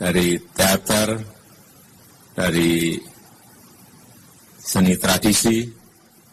dari 0.00 0.40
teater, 0.56 1.20
dari 2.34 2.98
seni 4.58 4.98
tradisi, 4.98 5.64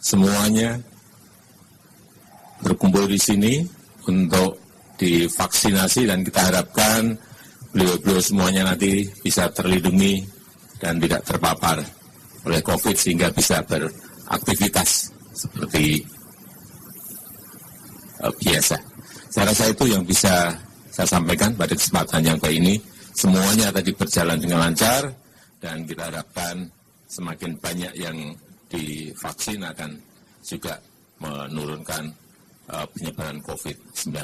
semuanya 0.01 0.77
berkumpul 2.61 3.05
di 3.09 3.17
sini 3.21 3.53
untuk 4.09 4.57
divaksinasi 4.97 6.09
dan 6.09 6.21
kita 6.21 6.41
harapkan 6.53 7.13
beliau-beliau 7.73 8.21
semuanya 8.21 8.73
nanti 8.73 9.05
bisa 9.21 9.49
terlindungi 9.49 10.21
dan 10.77 10.97
tidak 10.97 11.21
terpapar 11.25 11.77
oleh 12.45 12.61
COVID 12.61 12.95
sehingga 12.97 13.29
bisa 13.33 13.61
beraktivitas 13.65 15.13
seperti 15.33 16.01
uh, 18.21 18.33
biasa. 18.37 18.77
Saya 19.31 19.45
rasa 19.47 19.63
itu 19.71 19.85
yang 19.87 20.03
bisa 20.03 20.53
saya 20.91 21.07
sampaikan 21.07 21.55
pada 21.55 21.71
kesempatan 21.71 22.21
yang 22.25 22.37
baik 22.41 22.57
ini. 22.59 22.75
Semuanya 23.11 23.69
tadi 23.71 23.91
berjalan 23.91 24.39
dengan 24.39 24.67
lancar, 24.67 25.07
dan 25.61 25.85
kita 25.85 26.09
harapkan 26.09 26.67
semakin 27.05 27.55
banyak 27.61 27.93
yang 27.95 28.17
divaksin 28.67 29.61
akan 29.61 29.93
juga 30.41 30.81
menurunkan 31.21 32.09
uh, 32.73 32.87
penyebaran 32.89 33.39
COVID-19. 33.45 34.17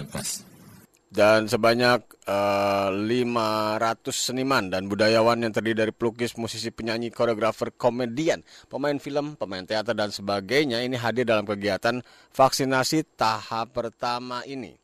Dan 1.08 1.48
sebanyak 1.48 2.28
uh, 2.28 2.92
500 2.92 4.12
seniman 4.12 4.68
dan 4.68 4.92
budayawan 4.92 5.40
yang 5.40 5.56
terdiri 5.56 5.88
dari 5.88 5.94
pelukis, 5.96 6.36
musisi, 6.36 6.68
penyanyi, 6.68 7.16
koreografer, 7.16 7.72
komedian, 7.80 8.44
pemain 8.68 9.00
film, 9.00 9.40
pemain 9.40 9.64
teater, 9.64 9.96
dan 9.96 10.12
sebagainya 10.12 10.84
ini 10.84 11.00
hadir 11.00 11.24
dalam 11.24 11.48
kegiatan 11.48 12.04
vaksinasi 12.36 13.08
tahap 13.16 13.72
pertama 13.72 14.44
ini. 14.44 14.76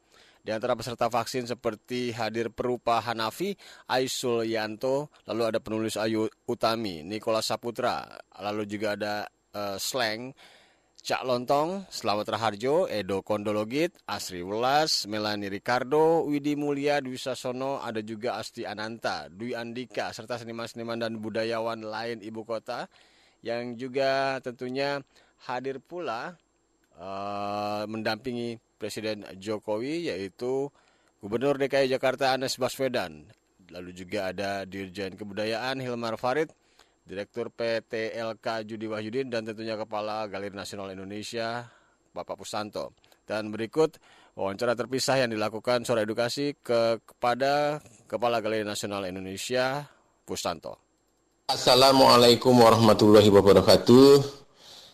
Di 0.44 0.52
antara 0.52 0.76
peserta 0.76 1.08
vaksin 1.08 1.48
seperti 1.48 2.12
hadir 2.12 2.52
Perupa 2.52 3.00
Hanafi, 3.00 3.56
Aisul 3.88 4.44
Yanto, 4.44 5.08
lalu 5.24 5.48
ada 5.48 5.64
penulis 5.64 5.96
Ayu 5.96 6.28
Utami, 6.44 7.00
Nikola 7.00 7.40
Saputra, 7.40 8.04
lalu 8.44 8.68
juga 8.68 9.00
ada 9.00 9.24
uh, 9.56 9.80
Slang, 9.80 10.36
Cak 11.00 11.24
Lontong, 11.24 11.88
Selamat 11.88 12.36
Raharjo, 12.36 12.92
Edo 12.92 13.24
Kondologit, 13.24 13.96
Asri 14.04 14.44
Welas, 14.44 15.08
Melani 15.08 15.48
Ricardo, 15.48 16.28
Widi 16.28 16.60
Mulia, 16.60 17.00
Dwi 17.00 17.16
Sasono, 17.16 17.80
ada 17.80 18.04
juga 18.04 18.36
Asti 18.36 18.68
Ananta, 18.68 19.32
Dwi 19.32 19.56
Andika, 19.56 20.12
serta 20.12 20.36
seniman-seniman 20.44 21.08
dan 21.08 21.24
budayawan 21.24 21.88
lain 21.88 22.20
ibu 22.20 22.44
kota. 22.44 22.92
Yang 23.40 23.80
juga 23.80 24.44
tentunya 24.44 25.00
hadir 25.48 25.80
pula 25.80 26.36
uh, 27.00 27.88
mendampingi 27.88 28.60
Presiden 28.84 29.24
Jokowi 29.40 30.12
yaitu 30.12 30.68
Gubernur 31.24 31.56
DKI 31.56 31.88
Jakarta 31.88 32.36
Anies 32.36 32.60
Baswedan. 32.60 33.24
Lalu 33.72 33.96
juga 33.96 34.28
ada 34.36 34.68
Dirjen 34.68 35.16
Kebudayaan 35.16 35.80
Hilmar 35.80 36.20
Farid, 36.20 36.52
Direktur 37.08 37.48
PT 37.48 38.12
LK 38.12 38.68
Judi 38.68 38.92
Wahyudin 38.92 39.32
dan 39.32 39.48
tentunya 39.48 39.80
Kepala 39.80 40.28
Galeri 40.28 40.52
Nasional 40.52 40.92
Indonesia 40.92 41.64
Bapak 42.12 42.36
Pusanto. 42.36 42.92
Dan 43.24 43.56
berikut 43.56 44.04
wawancara 44.36 44.76
terpisah 44.76 45.24
yang 45.24 45.32
dilakukan 45.32 45.88
sore 45.88 46.04
edukasi 46.04 46.60
ke, 46.60 47.00
kepada 47.08 47.80
Kepala 48.12 48.44
Galeri 48.44 48.68
Nasional 48.68 49.08
Indonesia 49.08 49.88
Pusanto. 50.28 50.76
Assalamualaikum 51.48 52.52
warahmatullahi 52.52 53.32
wabarakatuh. 53.32 54.43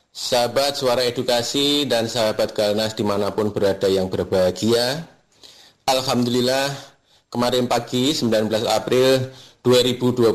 Sahabat 0.10 0.74
suara 0.74 1.06
edukasi 1.06 1.86
dan 1.86 2.10
sahabat 2.10 2.58
Galnas 2.58 2.98
di 2.98 3.06
mana 3.06 3.30
pun 3.30 3.54
berada 3.54 3.86
yang 3.86 4.10
berbahagia 4.10 5.06
Alhamdulillah 5.86 6.74
kemarin 7.30 7.70
pagi 7.70 8.10
19 8.10 8.50
April 8.74 9.30
2021 9.62 10.34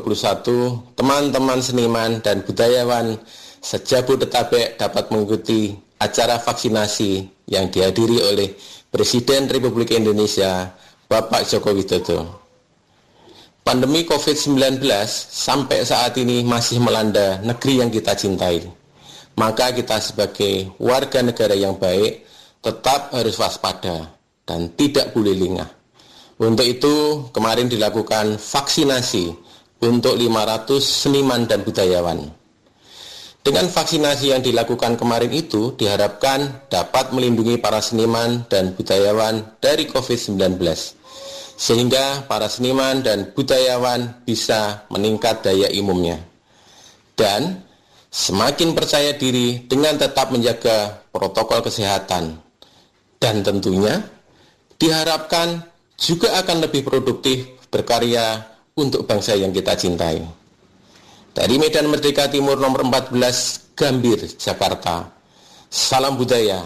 teman-teman 0.95 1.59
seniman 1.59 2.23
dan 2.23 2.39
budayawan 2.47 3.19
sejabodetabek 3.59 4.79
dapat 4.79 5.11
mengikuti 5.11 5.75
acara 5.99 6.39
vaksinasi 6.39 7.27
yang 7.51 7.67
dihadiri 7.67 8.31
oleh 8.31 8.55
Presiden 8.87 9.51
Republik 9.51 9.91
Indonesia 9.91 10.71
Bapak 11.11 11.51
Joko 11.51 11.75
Widodo. 11.75 12.19
Pandemi 13.59 14.07
COVID-19 14.07 14.79
sampai 15.35 15.83
saat 15.83 16.15
ini 16.15 16.47
masih 16.47 16.79
melanda 16.79 17.43
negeri 17.43 17.83
yang 17.83 17.91
kita 17.91 18.15
cintai 18.15 18.84
maka 19.35 19.75
kita 19.75 19.99
sebagai 19.99 20.71
warga 20.79 21.19
negara 21.23 21.55
yang 21.55 21.75
baik 21.75 22.23
tetap 22.63 23.13
harus 23.13 23.35
waspada 23.37 24.15
dan 24.47 24.73
tidak 24.73 25.11
boleh 25.11 25.35
lengah. 25.35 25.69
Untuk 26.35 26.67
itu, 26.67 26.95
kemarin 27.31 27.71
dilakukan 27.71 28.35
vaksinasi 28.35 29.31
untuk 29.79 30.19
500 30.19 30.83
seniman 30.83 31.47
dan 31.47 31.63
budayawan. 31.63 32.19
Dengan 33.45 33.69
vaksinasi 33.69 34.33
yang 34.33 34.41
dilakukan 34.41 34.97
kemarin 34.97 35.29
itu 35.29 35.77
diharapkan 35.77 36.65
dapat 36.65 37.13
melindungi 37.13 37.61
para 37.61 37.77
seniman 37.77 38.41
dan 38.49 38.73
budayawan 38.73 39.61
dari 39.61 39.85
COVID-19 39.85 40.57
sehingga 41.55 42.27
para 42.27 42.51
seniman 42.51 42.99
dan 42.99 43.31
budayawan 43.31 44.25
bisa 44.27 44.89
meningkat 44.91 45.45
daya 45.45 45.71
imunnya. 45.71 46.19
Dan 47.15 47.63
semakin 48.15 48.71
percaya 48.71 49.11
diri 49.19 49.67
dengan 49.67 49.99
tetap 49.99 50.31
menjaga 50.31 51.03
protokol 51.11 51.59
kesehatan. 51.59 52.39
Dan 53.19 53.43
tentunya 53.43 53.99
diharapkan 54.79 55.67
juga 55.99 56.39
akan 56.39 56.63
lebih 56.63 56.87
produktif 56.87 57.59
berkarya 57.67 58.39
untuk 58.79 59.03
bangsa 59.03 59.35
yang 59.35 59.51
kita 59.51 59.75
cintai. 59.75 60.23
Dari 61.35 61.59
Medan 61.59 61.91
Merdeka 61.91 62.31
Timur 62.31 62.55
nomor 62.55 62.87
14 62.87 63.75
Gambir, 63.75 64.23
Jakarta. 64.39 65.11
Salam 65.67 66.15
budaya 66.15 66.63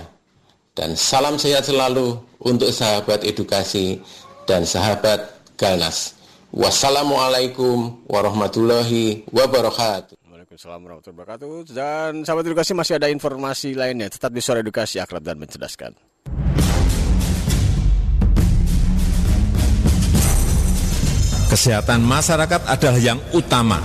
dan 0.77 0.93
salam 0.93 1.41
sehat 1.41 1.65
selalu 1.65 2.21
untuk 2.45 2.69
sahabat 2.69 3.25
edukasi 3.25 3.97
dan 4.45 4.69
sahabat 4.69 5.33
Galnas. 5.57 6.13
Wassalamualaikum 6.53 8.05
warahmatullahi 8.05 9.25
wabarakatuh. 9.33 10.18
Waalaikumsalam 10.49 10.81
warahmatullahi 10.81 11.17
wabarakatuh. 11.21 11.53
Dan 11.77 12.11
sahabat 12.25 12.41
edukasi 12.49 12.73
masih 12.73 12.97
ada 12.97 13.05
informasi 13.13 13.77
lainnya. 13.77 14.09
Tetap 14.09 14.33
di 14.33 14.41
suara 14.41 14.65
edukasi 14.65 14.97
akrab 14.97 15.21
dan 15.21 15.37
mencerdaskan. 15.37 15.93
Kesehatan 21.53 22.01
masyarakat 22.01 22.65
adalah 22.65 22.97
yang 22.97 23.21
utama. 23.29 23.77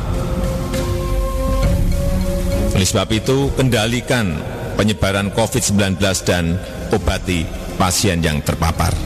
Oleh 2.72 2.88
sebab 2.88 3.12
itu, 3.12 3.52
kendalikan 3.60 4.32
penyebaran 4.80 5.36
COVID-19 5.36 6.00
dan 6.24 6.56
obati 6.88 7.44
pasien 7.76 8.24
yang 8.24 8.40
terpapar. 8.40 8.96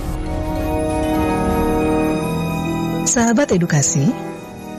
Sahabat 3.03 3.51
edukasi, 3.51 4.28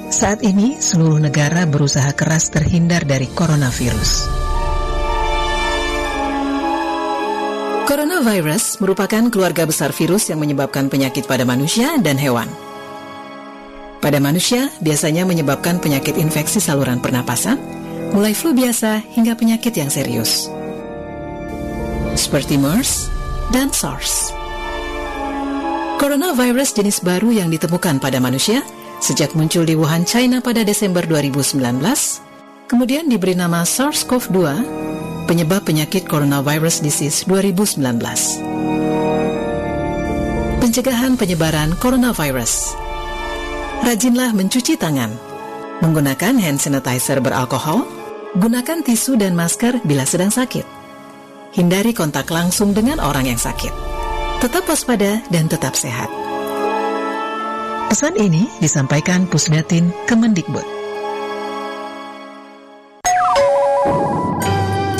saat 0.09 0.41
ini, 0.41 0.81
seluruh 0.81 1.21
negara 1.21 1.69
berusaha 1.69 2.09
keras 2.17 2.49
terhindar 2.49 3.05
dari 3.05 3.29
coronavirus. 3.29 4.25
Coronavirus 7.85 8.81
merupakan 8.81 9.29
keluarga 9.29 9.69
besar 9.69 9.93
virus 9.93 10.29
yang 10.29 10.41
menyebabkan 10.41 10.89
penyakit 10.89 11.25
pada 11.29 11.45
manusia 11.45 11.97
dan 12.01 12.17
hewan. 12.17 12.49
Pada 14.01 14.17
manusia, 14.17 14.73
biasanya 14.81 15.25
menyebabkan 15.29 15.77
penyakit 15.77 16.17
infeksi 16.17 16.57
saluran 16.57 17.01
pernapasan, 17.01 17.57
mulai 18.13 18.33
flu 18.33 18.53
biasa 18.53 19.05
hingga 19.13 19.37
penyakit 19.37 19.73
yang 19.77 19.93
serius. 19.93 20.49
Seperti 22.17 22.57
MERS 22.57 23.09
dan 23.53 23.69
SARS. 23.69 24.33
Coronavirus 26.01 26.77
jenis 26.77 26.97
baru 27.03 27.29
yang 27.29 27.53
ditemukan 27.53 28.01
pada 28.01 28.17
manusia– 28.17 28.65
Sejak 28.99 29.31
muncul 29.31 29.63
di 29.63 29.79
Wuhan, 29.79 30.03
China 30.03 30.43
pada 30.43 30.67
Desember 30.67 31.07
2019, 31.07 31.55
kemudian 32.67 33.07
diberi 33.07 33.31
nama 33.31 33.63
SARS-CoV-2, 33.63 34.37
penyebab 35.23 35.63
penyakit 35.63 36.03
coronavirus 36.03 36.83
disease 36.83 37.23
2019. 37.23 37.79
Pencegahan 40.59 41.15
penyebaran 41.15 41.79
coronavirus. 41.79 42.75
Rajinlah 43.87 44.35
mencuci 44.35 44.75
tangan. 44.75 45.15
Menggunakan 45.79 46.35
hand 46.35 46.59
sanitizer 46.59 47.23
beralkohol, 47.23 47.87
gunakan 48.35 48.83
tisu 48.83 49.15
dan 49.15 49.31
masker 49.31 49.79
bila 49.87 50.03
sedang 50.03 50.27
sakit. 50.27 50.67
Hindari 51.55 51.95
kontak 51.95 52.27
langsung 52.27 52.75
dengan 52.75 52.99
orang 52.99 53.31
yang 53.31 53.39
sakit. 53.39 53.71
Tetap 54.43 54.67
waspada 54.67 55.23
dan 55.31 55.47
tetap 55.47 55.71
sehat. 55.79 56.28
Pesan 57.89 58.13
ini 58.21 58.45
disampaikan 58.61 59.25
Pusdatin 59.25 59.89
Kemendikbud. 60.05 60.61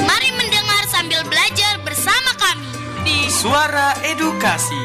Mari 0.10 0.30
mendengar 0.34 0.84
sambil 0.90 1.22
belajar 1.30 1.78
bersama 1.86 2.34
kami 2.42 2.66
di 3.06 3.30
Suara 3.30 3.94
Edukasi. 4.02 4.82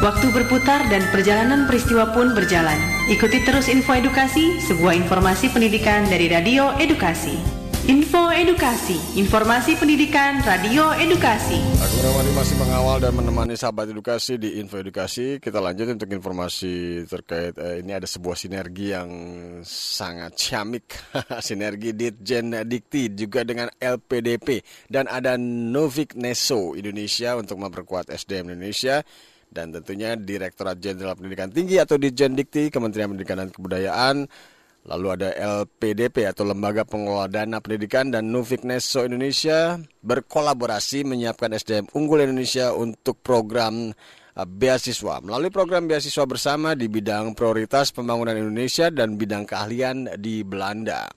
Waktu 0.00 0.26
berputar 0.32 0.88
dan 0.88 1.04
perjalanan 1.12 1.68
peristiwa 1.68 2.16
pun 2.16 2.32
berjalan. 2.32 2.80
Ikuti 3.12 3.44
terus 3.44 3.68
info 3.68 3.92
edukasi, 3.92 4.56
sebuah 4.64 4.96
informasi 4.96 5.52
pendidikan 5.52 6.08
dari 6.08 6.32
Radio 6.32 6.72
Edukasi. 6.80 7.59
Info 7.88 8.28
Edukasi, 8.28 9.00
informasi 9.16 9.72
pendidikan 9.80 10.44
Radio 10.44 10.92
Edukasi. 11.00 11.56
Aku 11.80 11.96
Ramani 12.04 12.28
masih 12.36 12.52
mengawal 12.60 13.00
dan 13.00 13.16
menemani 13.16 13.56
sahabat 13.56 13.88
edukasi 13.88 14.36
di 14.36 14.60
Info 14.60 14.76
Edukasi. 14.76 15.40
Kita 15.40 15.64
lanjut 15.64 15.88
untuk 15.96 16.12
informasi 16.12 17.08
terkait 17.08 17.56
eh, 17.56 17.80
ini 17.80 17.96
ada 17.96 18.04
sebuah 18.04 18.36
sinergi 18.36 18.92
yang 18.92 19.08
sangat 19.64 20.36
ciamik. 20.36 20.92
sinergi 21.48 21.96
Ditjen 21.96 22.68
Dikti 22.68 23.16
juga 23.16 23.48
dengan 23.48 23.72
LPDP 23.72 24.60
dan 24.92 25.08
ada 25.08 25.40
Novik 25.40 26.12
Neso 26.20 26.76
Indonesia 26.76 27.32
untuk 27.40 27.56
memperkuat 27.64 28.12
SDM 28.12 28.52
Indonesia 28.52 29.00
dan 29.48 29.72
tentunya 29.72 30.20
Direktorat 30.20 30.76
Jenderal 30.84 31.16
Pendidikan 31.16 31.48
Tinggi 31.48 31.80
atau 31.80 31.96
Ditjen 31.96 32.36
Dikti 32.36 32.68
Kementerian 32.68 33.08
Pendidikan 33.08 33.40
dan 33.40 33.48
Kebudayaan 33.48 34.28
lalu 34.88 35.06
ada 35.12 35.28
LPDP 35.36 36.24
atau 36.24 36.48
Lembaga 36.48 36.88
Pengelola 36.88 37.28
Dana 37.28 37.60
Pendidikan 37.60 38.08
dan 38.08 38.32
Nufik 38.32 38.64
Neso 38.64 39.04
Indonesia 39.04 39.76
berkolaborasi 40.00 41.04
menyiapkan 41.04 41.52
SDM 41.52 41.92
unggul 41.92 42.24
Indonesia 42.24 42.72
untuk 42.72 43.20
program 43.20 43.92
uh, 43.92 44.46
beasiswa 44.48 45.20
melalui 45.20 45.52
program 45.52 45.84
beasiswa 45.84 46.24
bersama 46.24 46.72
di 46.72 46.88
bidang 46.88 47.36
prioritas 47.36 47.92
pembangunan 47.92 48.36
Indonesia 48.38 48.88
dan 48.88 49.20
bidang 49.20 49.44
keahlian 49.44 50.16
di 50.16 50.40
Belanda. 50.40 51.12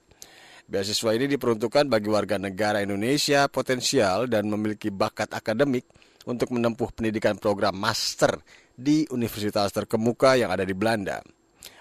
Beasiswa 0.64 1.12
ini 1.12 1.28
diperuntukkan 1.28 1.92
bagi 1.92 2.08
warga 2.08 2.40
negara 2.40 2.80
Indonesia 2.80 3.48
potensial 3.52 4.28
dan 4.28 4.48
memiliki 4.48 4.88
bakat 4.88 5.28
akademik 5.36 5.84
untuk 6.24 6.56
menempuh 6.56 6.88
pendidikan 6.96 7.36
program 7.36 7.76
master 7.76 8.40
di 8.72 9.04
universitas 9.12 9.68
terkemuka 9.76 10.40
yang 10.40 10.48
ada 10.48 10.64
di 10.64 10.72
Belanda. 10.72 11.20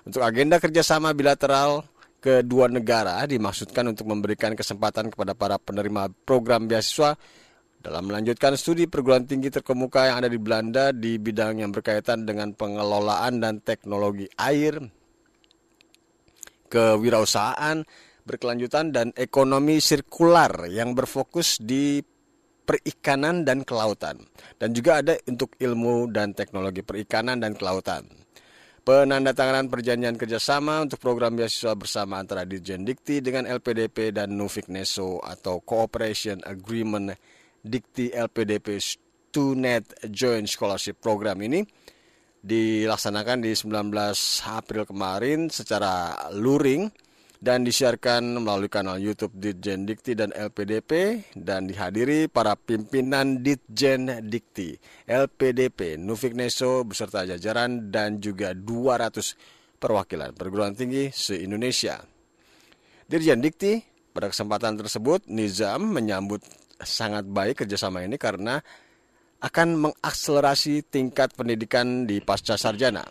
Untuk 0.04 0.20
agenda 0.20 0.60
kerjasama 0.60 1.16
bilateral 1.16 1.88
kedua 2.20 2.68
negara 2.68 3.24
dimaksudkan 3.24 3.88
untuk 3.88 4.08
memberikan 4.08 4.56
kesempatan 4.56 5.12
kepada 5.12 5.36
para 5.36 5.56
penerima 5.60 6.12
program 6.28 6.68
beasiswa 6.68 7.16
dalam 7.84 8.08
melanjutkan 8.08 8.56
studi 8.56 8.88
perguruan 8.88 9.28
tinggi 9.28 9.52
terkemuka 9.52 10.08
yang 10.08 10.24
ada 10.24 10.32
di 10.32 10.40
Belanda 10.40 10.96
di 10.96 11.20
bidang 11.20 11.60
yang 11.60 11.76
berkaitan 11.76 12.24
dengan 12.24 12.56
pengelolaan 12.56 13.44
dan 13.44 13.60
teknologi 13.60 14.24
air, 14.40 14.80
kewirausahaan, 16.72 17.84
berkelanjutan 18.24 18.96
dan 18.96 19.12
ekonomi 19.20 19.84
sirkular 19.84 20.72
yang 20.72 20.96
berfokus 20.96 21.60
di 21.60 22.00
perikanan 22.64 23.44
dan 23.44 23.68
kelautan 23.68 24.24
dan 24.56 24.72
juga 24.72 25.04
ada 25.04 25.20
untuk 25.28 25.52
ilmu 25.60 26.08
dan 26.08 26.32
teknologi 26.32 26.80
perikanan 26.80 27.44
dan 27.44 27.52
kelautan. 27.52 28.23
Penandatanganan 28.84 29.72
perjanjian 29.72 30.20
kerjasama 30.20 30.84
untuk 30.84 31.00
program 31.00 31.40
beasiswa 31.40 31.72
bersama 31.72 32.20
antara 32.20 32.44
Dirjen 32.44 32.84
Dikti 32.84 33.24
dengan 33.24 33.48
LPDP 33.48 34.12
dan 34.12 34.36
Nufik 34.36 34.68
Neso 34.68 35.24
atau 35.24 35.64
Cooperation 35.64 36.44
Agreement 36.44 37.16
Dikti 37.64 38.12
LPDP 38.12 38.84
Stunet 38.84 39.88
Joint 40.12 40.52
Scholarship 40.52 41.00
Program 41.00 41.40
ini 41.40 41.64
dilaksanakan 42.44 43.48
di 43.48 43.56
19 43.56 43.88
April 44.52 44.84
kemarin 44.84 45.48
secara 45.48 46.28
luring 46.36 46.92
dan 47.44 47.68
disiarkan 47.68 48.40
melalui 48.40 48.72
kanal 48.72 48.96
YouTube 48.96 49.36
Ditjen 49.36 49.84
Dikti 49.84 50.16
dan 50.16 50.32
LPDP 50.32 51.20
dan 51.36 51.68
dihadiri 51.68 52.32
para 52.32 52.56
pimpinan 52.56 53.44
Ditjen 53.44 54.32
Dikti, 54.32 54.80
LPDP, 55.04 56.00
Nufik 56.00 56.40
Neso 56.40 56.88
beserta 56.88 57.28
jajaran 57.28 57.92
dan 57.92 58.24
juga 58.24 58.56
200 58.56 59.76
perwakilan 59.76 60.32
perguruan 60.32 60.72
tinggi 60.72 61.12
se-Indonesia. 61.12 62.00
Dirjen 63.12 63.44
Dikti 63.44 63.84
pada 64.16 64.32
kesempatan 64.32 64.80
tersebut 64.80 65.28
Nizam 65.28 65.92
menyambut 65.92 66.40
sangat 66.80 67.28
baik 67.28 67.68
kerjasama 67.68 68.08
ini 68.08 68.16
karena 68.16 68.64
akan 69.44 69.92
mengakselerasi 69.92 70.88
tingkat 70.88 71.36
pendidikan 71.36 72.08
di 72.08 72.24
pasca 72.24 72.56
sarjana. 72.56 73.04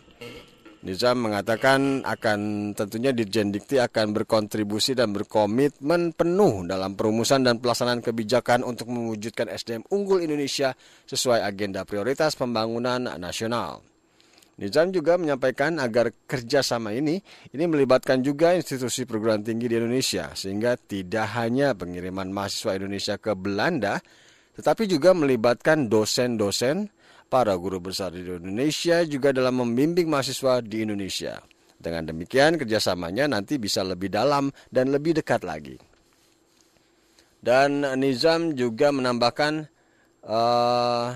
Nizam 0.83 1.23
mengatakan 1.23 2.03
akan 2.03 2.71
tentunya 2.75 3.15
Dirjen 3.15 3.55
Dikti 3.55 3.79
akan 3.79 4.11
berkontribusi 4.11 4.91
dan 4.91 5.15
berkomitmen 5.15 6.11
penuh 6.11 6.67
dalam 6.67 6.99
perumusan 6.99 7.47
dan 7.47 7.63
pelaksanaan 7.63 8.03
kebijakan 8.03 8.67
untuk 8.67 8.91
mewujudkan 8.91 9.47
SDM 9.47 9.87
unggul 9.95 10.19
Indonesia 10.19 10.75
sesuai 11.07 11.39
agenda 11.39 11.87
prioritas 11.87 12.35
pembangunan 12.35 12.99
nasional. 13.15 13.79
Nizam 14.59 14.91
juga 14.91 15.15
menyampaikan 15.15 15.79
agar 15.79 16.11
kerjasama 16.27 16.91
ini 16.91 17.23
ini 17.55 17.63
melibatkan 17.63 18.19
juga 18.19 18.51
institusi 18.51 19.07
perguruan 19.07 19.39
tinggi 19.39 19.71
di 19.71 19.79
Indonesia 19.79 20.35
sehingga 20.35 20.75
tidak 20.75 21.31
hanya 21.39 21.71
pengiriman 21.79 22.27
mahasiswa 22.27 22.75
Indonesia 22.75 23.15
ke 23.15 23.31
Belanda, 23.39 24.03
tetapi 24.59 24.83
juga 24.91 25.15
melibatkan 25.15 25.87
dosen-dosen 25.87 26.91
para 27.33 27.57
guru 27.57 27.81
besar 27.81 28.13
di 28.13 28.21
Indonesia 28.21 29.01
juga 29.09 29.33
dalam 29.33 29.57
membimbing 29.57 30.05
mahasiswa 30.05 30.61
di 30.61 30.85
Indonesia. 30.85 31.41
Dengan 31.81 32.05
demikian 32.05 32.61
kerjasamanya 32.61 33.25
nanti 33.25 33.57
bisa 33.57 33.81
lebih 33.81 34.13
dalam 34.13 34.53
dan 34.69 34.93
lebih 34.93 35.17
dekat 35.17 35.41
lagi. 35.41 35.81
Dan 37.41 37.81
Nizam 37.97 38.53
juga 38.53 38.93
menambahkan 38.93 39.65
uh, 40.29 41.09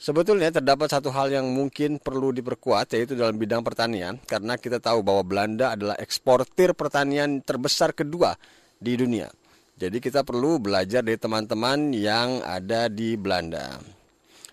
sebetulnya 0.00 0.56
terdapat 0.56 0.88
satu 0.88 1.12
hal 1.12 1.28
yang 1.28 1.52
mungkin 1.52 2.00
perlu 2.00 2.32
diperkuat 2.32 2.96
yaitu 2.96 3.12
dalam 3.12 3.36
bidang 3.36 3.60
pertanian 3.60 4.16
karena 4.24 4.56
kita 4.56 4.80
tahu 4.80 5.04
bahwa 5.04 5.20
Belanda 5.20 5.76
adalah 5.76 6.00
eksportir 6.00 6.72
pertanian 6.72 7.44
terbesar 7.44 7.92
kedua 7.92 8.40
di 8.80 8.96
dunia. 8.96 9.28
Jadi 9.76 10.00
kita 10.00 10.24
perlu 10.24 10.56
belajar 10.56 11.04
dari 11.04 11.20
teman-teman 11.20 11.92
yang 11.92 12.40
ada 12.40 12.88
di 12.88 13.14
Belanda. 13.20 13.99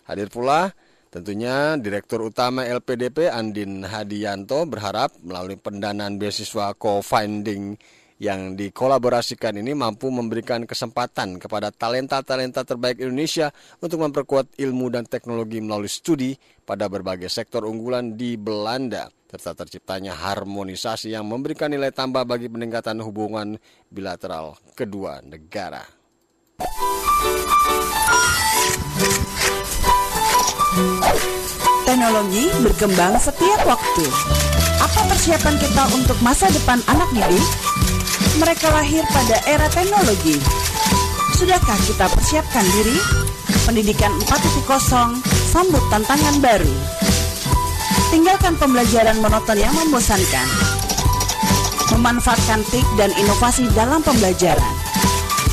Hadir 0.08 0.32
pula 0.32 0.72
tentunya 1.12 1.76
Direktur 1.76 2.24
Utama 2.24 2.64
LPDP 2.64 3.28
Andin 3.28 3.84
Hadianto 3.84 4.64
berharap 4.64 5.12
melalui 5.20 5.60
pendanaan 5.60 6.16
beasiswa 6.16 6.72
co-finding 6.80 7.76
yang 8.18 8.58
dikolaborasikan 8.58 9.60
ini 9.62 9.78
mampu 9.78 10.10
memberikan 10.10 10.66
kesempatan 10.66 11.38
kepada 11.38 11.70
talenta-talenta 11.70 12.66
terbaik 12.66 12.98
Indonesia 13.04 13.54
untuk 13.78 14.02
memperkuat 14.02 14.58
ilmu 14.58 14.90
dan 14.90 15.06
teknologi 15.06 15.62
melalui 15.62 15.92
studi 15.92 16.34
pada 16.66 16.90
berbagai 16.90 17.30
sektor 17.30 17.68
unggulan 17.68 18.18
di 18.18 18.40
Belanda 18.40 19.12
serta 19.28 19.54
terciptanya 19.60 20.16
harmonisasi 20.16 21.12
yang 21.12 21.28
memberikan 21.28 21.68
nilai 21.68 21.92
tambah 21.92 22.24
bagi 22.24 22.48
peningkatan 22.48 23.04
hubungan 23.04 23.60
bilateral 23.92 24.56
kedua 24.72 25.20
negara. 25.20 25.84
Teknologi 31.88 32.52
berkembang 32.62 33.16
setiap 33.18 33.64
waktu. 33.66 34.06
Apa 34.84 35.08
persiapan 35.10 35.56
kita 35.58 35.84
untuk 35.96 36.18
masa 36.22 36.52
depan 36.52 36.78
anak 36.86 37.10
didik? 37.16 37.48
Mereka 38.38 38.70
lahir 38.70 39.02
pada 39.10 39.42
era 39.50 39.66
teknologi. 39.74 40.38
Sudahkah 41.34 41.78
kita 41.88 42.06
persiapkan 42.12 42.66
diri? 42.76 42.98
Pendidikan 43.66 44.14
4.0 44.26 45.22
sambut 45.50 45.82
tantangan 45.90 46.36
baru. 46.44 46.74
Tinggalkan 48.14 48.56
pembelajaran 48.56 49.18
monoton 49.20 49.58
yang 49.58 49.74
membosankan. 49.76 50.48
Memanfaatkan 51.98 52.62
TIK 52.70 52.88
dan 52.96 53.12
inovasi 53.18 53.66
dalam 53.74 54.06
pembelajaran. 54.06 54.74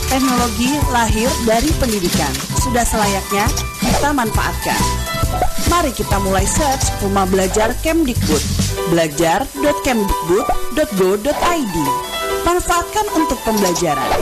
Teknologi 0.07 0.71
lahir 0.93 1.27
dari 1.49 1.71
pendidikan. 1.81 2.31
Sudah 2.63 2.87
selayaknya 2.87 3.49
kita 3.83 4.13
manfaatkan. 4.15 5.04
Mari 5.73 5.97
kita 5.97 6.21
mulai 6.23 6.47
search 6.47 6.93
Rumah 7.03 7.27
Belajar 7.29 7.75
Kemdikbud. 7.83 8.43
Belajar.kemdikbud.go.id. 8.93 11.77
Manfaatkan 12.45 13.07
untuk 13.17 13.39
pembelajaran. 13.43 14.13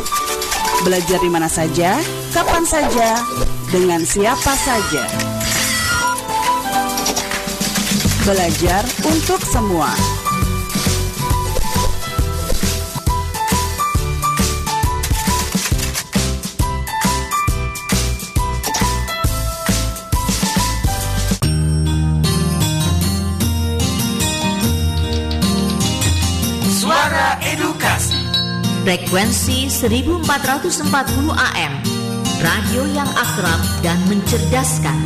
Belajar 0.86 1.18
di 1.22 1.30
mana 1.30 1.48
saja, 1.50 2.02
kapan 2.34 2.64
saja, 2.66 3.22
dengan 3.70 4.06
siapa 4.06 4.56
saja. 4.58 5.06
Belajar 8.22 8.86
untuk 9.02 9.42
semua. 9.42 10.21
Frekuensi 28.82 29.70
1440 29.70 30.74
AM 31.30 31.74
Radio 32.42 32.82
yang 32.90 33.06
akrab 33.14 33.62
dan 33.78 33.94
mencerdaskan. 34.10 34.98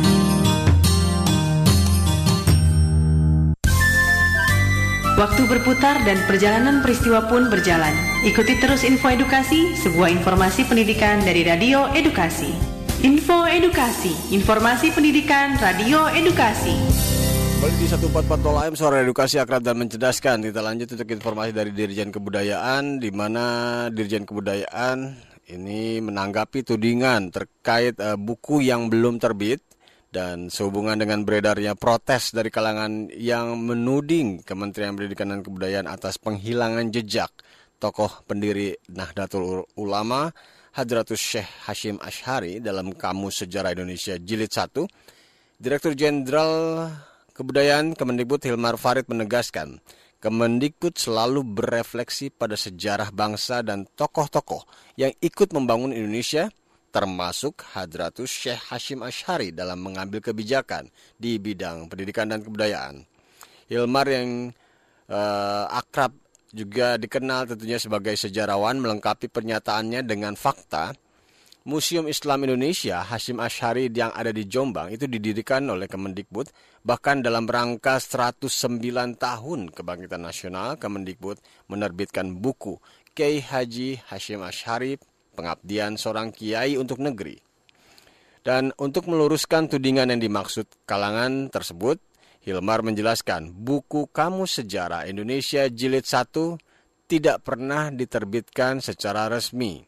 Waktu 5.13 5.45
berputar 5.45 6.01
dan 6.09 6.25
perjalanan 6.25 6.81
peristiwa 6.81 7.29
pun 7.29 7.53
berjalan. 7.53 7.93
Ikuti 8.25 8.57
terus 8.57 8.81
info 8.81 9.13
edukasi, 9.13 9.77
sebuah 9.77 10.09
informasi 10.09 10.65
pendidikan 10.65 11.21
dari 11.21 11.45
Radio 11.45 11.85
Edukasi. 11.93 12.49
Info 13.05 13.45
Edukasi, 13.45 14.33
informasi 14.33 14.89
pendidikan 14.89 15.53
Radio 15.61 16.09
Edukasi 16.17 16.81
Kembali 17.57 17.73
di 17.81 17.89
144 17.89 18.69
AM 18.69 18.75
Suara 18.77 19.01
Edukasi 19.01 19.41
Akrab 19.41 19.65
dan 19.65 19.81
Mencerdaskan. 19.81 20.45
Kita 20.45 20.61
lanjut 20.61 20.93
untuk 20.93 21.09
informasi 21.09 21.57
dari 21.57 21.73
Dirjen 21.73 22.13
Kebudayaan 22.13 23.01
di 23.01 23.09
mana 23.09 23.45
Dirjen 23.89 24.29
Kebudayaan 24.29 25.17
ini 25.49 25.97
menanggapi 25.97 26.61
tudingan 26.61 27.33
terkait 27.33 27.97
uh, 27.97 28.13
buku 28.13 28.61
yang 28.61 28.93
belum 28.93 29.17
terbit 29.17 29.65
Dan 30.13 30.53
sehubungan 30.53 31.01
dengan 31.01 31.25
beredarnya 31.25 31.73
protes 31.73 32.29
dari 32.29 32.53
kalangan 32.53 33.09
yang 33.09 33.57
menuding 33.57 34.45
Kementerian 34.45 34.93
Pendidikan 34.93 35.33
dan 35.33 35.41
Kebudayaan 35.41 35.89
atas 35.89 36.21
penghilangan 36.21 36.93
jejak 36.93 37.33
tokoh 37.81 38.21
pendiri 38.29 38.77
Nahdlatul 38.85 39.65
Ulama 39.81 40.29
Hadratus 40.77 41.17
Syekh 41.17 41.49
Hashim 41.65 41.97
Ashari 42.05 42.61
dalam 42.61 42.93
Kamus 42.93 43.41
Sejarah 43.41 43.73
Indonesia 43.73 44.13
Jilid 44.21 44.53
1, 44.53 45.57
Direktur 45.57 45.97
Jenderal 45.97 46.85
Kebudayaan 47.37 47.93
Kemendikbud 47.93 48.41
Hilmar 48.41 48.81
Farid 48.81 49.05
menegaskan, 49.05 49.77
Kemendikbud 50.17 50.97
selalu 50.97 51.45
berefleksi 51.45 52.33
pada 52.33 52.57
sejarah 52.57 53.13
bangsa 53.13 53.61
dan 53.61 53.85
tokoh-tokoh 53.93 54.65
yang 54.97 55.13
ikut 55.21 55.53
membangun 55.53 55.93
Indonesia 55.93 56.49
termasuk 56.89 57.61
Hadratus 57.77 58.33
Syekh 58.33 58.57
Hashim 58.73 59.05
Ashari 59.05 59.53
dalam 59.53 59.85
mengambil 59.85 60.17
kebijakan 60.17 60.89
di 61.13 61.37
bidang 61.37 61.85
pendidikan 61.85 62.25
dan 62.25 62.41
kebudayaan. 62.41 63.05
Hilmar 63.69 64.09
yang 64.09 64.49
uh, 65.05 65.69
akrab 65.69 66.17
juga 66.49 66.97
dikenal 66.97 67.53
tentunya 67.53 67.77
sebagai 67.77 68.17
sejarawan 68.17 68.81
melengkapi 68.81 69.29
pernyataannya 69.29 70.01
dengan 70.01 70.33
fakta. 70.33 70.97
Museum 71.67 72.07
Islam 72.07 72.47
Indonesia 72.47 73.03
Hashim 73.03 73.43
Ashari 73.43 73.91
yang 73.91 74.15
ada 74.15 74.31
di 74.31 74.47
Jombang 74.47 74.87
itu 74.87 75.03
didirikan 75.03 75.67
oleh 75.67 75.91
Kemendikbud 75.91 76.47
bahkan 76.79 77.19
dalam 77.19 77.43
rangka 77.43 77.99
109 77.99 78.47
tahun 79.19 79.75
kebangkitan 79.75 80.23
nasional 80.23 80.79
Kemendikbud 80.79 81.43
menerbitkan 81.67 82.39
buku 82.39 82.79
Kiai 83.11 83.43
Haji 83.43 83.99
Hashim 84.07 84.47
Ashari 84.47 84.95
pengabdian 85.35 85.99
seorang 85.99 86.31
kiai 86.31 86.79
untuk 86.79 87.03
negeri. 87.03 87.35
Dan 88.47 88.71
untuk 88.79 89.11
meluruskan 89.11 89.67
tudingan 89.67 90.07
yang 90.07 90.23
dimaksud 90.23 90.87
kalangan 90.87 91.51
tersebut, 91.51 91.99
Hilmar 92.47 92.79
menjelaskan 92.79 93.51
buku 93.51 94.07
Kamus 94.15 94.63
Sejarah 94.63 95.03
Indonesia 95.03 95.67
Jilid 95.67 96.07
1 96.07 96.31
tidak 97.11 97.43
pernah 97.43 97.91
diterbitkan 97.91 98.79
secara 98.79 99.27
resmi. 99.27 99.86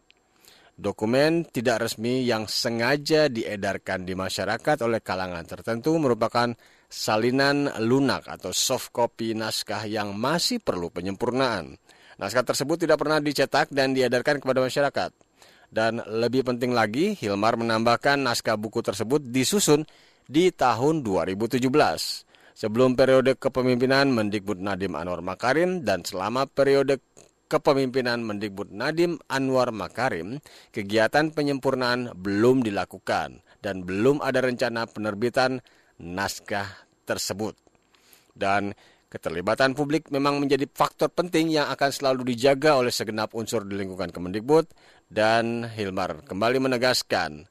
Dokumen 0.80 1.44
tidak 1.44 1.84
resmi 1.84 2.24
yang 2.24 2.48
sengaja 2.48 3.28
diedarkan 3.28 4.08
di 4.08 4.16
masyarakat 4.16 4.80
oleh 4.80 5.04
kalangan 5.04 5.44
tertentu 5.44 6.00
merupakan 6.00 6.56
salinan 6.88 7.68
lunak 7.84 8.24
atau 8.32 8.56
soft 8.56 8.96
copy 8.96 9.36
naskah 9.36 9.84
yang 9.84 10.16
masih 10.16 10.64
perlu 10.64 10.88
penyempurnaan. 10.88 11.76
Naskah 12.16 12.48
tersebut 12.48 12.88
tidak 12.88 12.96
pernah 12.96 13.20
dicetak 13.20 13.76
dan 13.76 13.92
diedarkan 13.92 14.40
kepada 14.40 14.64
masyarakat. 14.64 15.12
Dan 15.68 16.00
lebih 16.00 16.48
penting 16.48 16.72
lagi, 16.72 17.12
Hilmar 17.12 17.60
menambahkan 17.60 18.16
naskah 18.16 18.56
buku 18.56 18.80
tersebut 18.80 19.20
disusun 19.20 19.84
di 20.32 20.48
tahun 20.56 21.04
2017 21.04 21.60
sebelum 22.56 22.96
periode 22.96 23.36
kepemimpinan 23.36 24.16
Mendikbud 24.16 24.64
Nadim 24.64 24.96
Anwar 24.96 25.20
Makarim 25.20 25.84
dan 25.84 26.08
selama 26.08 26.48
periode 26.48 27.04
kepemimpinan 27.50 28.22
Mendikbud 28.22 28.70
Nadim 28.70 29.18
Anwar 29.26 29.74
Makarim, 29.74 30.38
kegiatan 30.70 31.34
penyempurnaan 31.34 32.14
belum 32.14 32.62
dilakukan 32.62 33.42
dan 33.66 33.84
belum 33.84 34.22
ada 34.22 34.46
rencana 34.46 34.86
penerbitan 34.86 35.60
naskah 35.98 36.70
tersebut. 37.10 37.58
Dan 38.38 38.72
Keterlibatan 39.10 39.74
publik 39.74 40.14
memang 40.14 40.38
menjadi 40.38 40.70
faktor 40.70 41.10
penting 41.10 41.50
yang 41.50 41.66
akan 41.74 41.90
selalu 41.90 42.30
dijaga 42.30 42.78
oleh 42.78 42.94
segenap 42.94 43.34
unsur 43.34 43.66
di 43.66 43.74
lingkungan 43.74 44.14
Kemendikbud 44.14 44.70
dan 45.10 45.66
Hilmar 45.66 46.22
kembali 46.30 46.62
menegaskan 46.62 47.50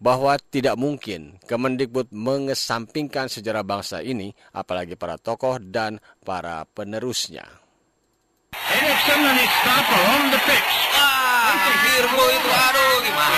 bahwa 0.00 0.40
tidak 0.48 0.80
mungkin 0.80 1.36
Kemendikbud 1.44 2.16
mengesampingkan 2.16 3.28
sejarah 3.28 3.60
bangsa 3.60 4.00
ini 4.00 4.32
apalagi 4.56 4.96
para 4.96 5.20
tokoh 5.20 5.60
dan 5.60 6.00
para 6.24 6.64
penerusnya. 6.64 7.65
Firmo 11.86 12.24
itu 12.28 12.50
aduh 12.50 12.94
gimana? 13.04 13.36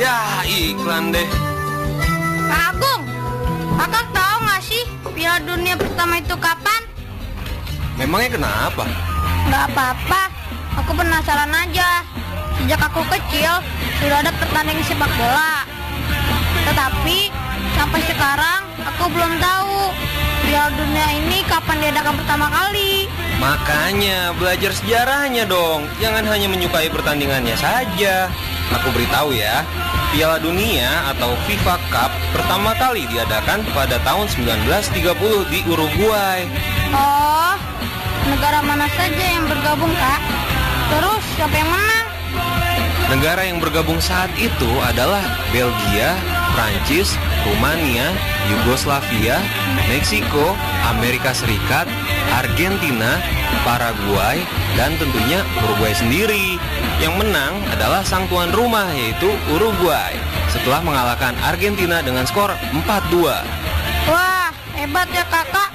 Ya 0.00 0.18
iklan 0.48 1.14
deh. 1.14 1.28
Kak 2.50 2.74
Agung, 2.74 3.02
kakak 3.78 4.06
tahu 4.10 4.36
nggak 4.42 4.60
sih 4.66 4.82
Piala 5.14 5.38
Dunia 5.46 5.74
pertama 5.78 6.18
itu 6.18 6.34
kapan? 6.40 6.82
Memangnya 8.00 8.34
kenapa? 8.34 8.84
Gak 9.46 9.64
apa-apa, 9.70 10.22
aku 10.80 10.90
penasaran 10.96 11.52
aja. 11.54 12.02
Sejak 12.58 12.80
aku 12.82 13.04
kecil, 13.06 13.62
sudah 14.00 14.18
ada 14.24 14.32
pertandingan 14.36 14.82
sepak 14.82 15.12
bola. 15.14 15.71
Tetapi, 16.72 17.28
sampai 17.76 18.00
sekarang 18.08 18.64
aku 18.80 19.04
belum 19.12 19.36
tahu 19.36 19.92
Piala 20.48 20.72
Dunia 20.72 21.04
ini 21.20 21.44
kapan 21.44 21.84
diadakan 21.84 22.16
pertama 22.16 22.48
kali. 22.48 23.04
Makanya 23.36 24.32
belajar 24.40 24.72
sejarahnya 24.72 25.44
dong. 25.44 25.84
Jangan 26.00 26.24
hanya 26.32 26.48
menyukai 26.48 26.88
pertandingannya 26.88 27.52
saja. 27.60 28.32
Aku 28.72 28.88
beritahu 28.96 29.36
ya, 29.36 29.68
Piala 30.16 30.40
Dunia 30.40 31.12
atau 31.12 31.36
FIFA 31.44 31.76
Cup 31.92 32.08
pertama 32.32 32.72
kali 32.80 33.04
diadakan 33.12 33.68
pada 33.76 34.00
tahun 34.00 34.32
1930 34.32 35.52
di 35.52 35.60
Uruguay. 35.68 36.48
Oh, 36.96 37.52
negara 38.32 38.64
mana 38.64 38.88
saja 38.96 39.24
yang 39.28 39.44
bergabung, 39.44 39.92
Kak? 39.92 40.20
Terus 40.88 41.20
siapa 41.36 41.52
yang 41.52 41.68
menang? 41.68 42.06
Negara 43.12 43.44
yang 43.44 43.60
bergabung 43.60 44.00
saat 44.00 44.32
itu 44.40 44.70
adalah 44.80 45.20
Belgia, 45.52 46.16
Prancis, 46.52 47.16
Rumania, 47.44 48.12
Yugoslavia, 48.48 49.40
Meksiko, 49.88 50.54
Amerika 50.88 51.32
Serikat, 51.32 51.88
Argentina, 52.32 53.20
Paraguay, 53.64 54.40
dan 54.76 54.96
tentunya 54.96 55.44
Uruguay 55.64 55.92
sendiri. 55.96 56.56
Yang 57.00 57.14
menang 57.26 57.52
adalah 57.72 58.06
sang 58.06 58.28
tuan 58.30 58.52
rumah 58.54 58.88
yaitu 58.94 59.28
Uruguay 59.50 60.14
setelah 60.52 60.80
mengalahkan 60.84 61.34
Argentina 61.42 62.04
dengan 62.04 62.28
skor 62.28 62.52
4-2. 62.72 64.08
Wah, 64.08 64.52
hebat 64.76 65.08
ya 65.10 65.24
kakak. 65.26 65.70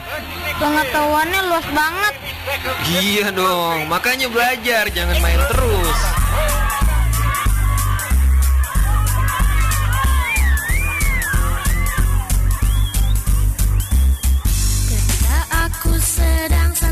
Pengetahuannya 0.57 1.41
luas 1.53 1.67
banget. 1.69 2.13
Iya 2.89 3.29
dong, 3.29 3.85
makanya 3.85 4.25
belajar, 4.31 4.89
jangan 4.89 5.17
main 5.21 5.37
terus. 5.51 6.16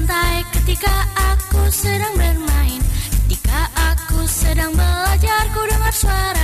Santai, 0.05 0.45
ketika 0.53 0.93
aku 1.33 1.65
sedang 1.73 2.13
bermain, 2.13 2.77
ketika 3.25 3.65
aku 3.73 4.21
sedang 4.29 4.69
belajar, 4.77 5.49
ku 5.49 5.65
dengar 5.65 5.89
suara 5.89 6.35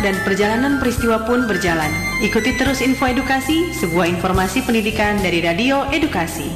dan 0.00 0.16
perjalanan 0.24 0.80
peristiwa 0.80 1.22
pun 1.28 1.44
berjalan. 1.44 1.92
Ikuti 2.24 2.56
terus 2.56 2.80
info 2.80 3.04
edukasi, 3.04 3.72
sebuah 3.76 4.08
informasi 4.08 4.64
pendidikan 4.64 5.20
dari 5.20 5.44
Radio 5.44 5.84
Edukasi. 5.92 6.48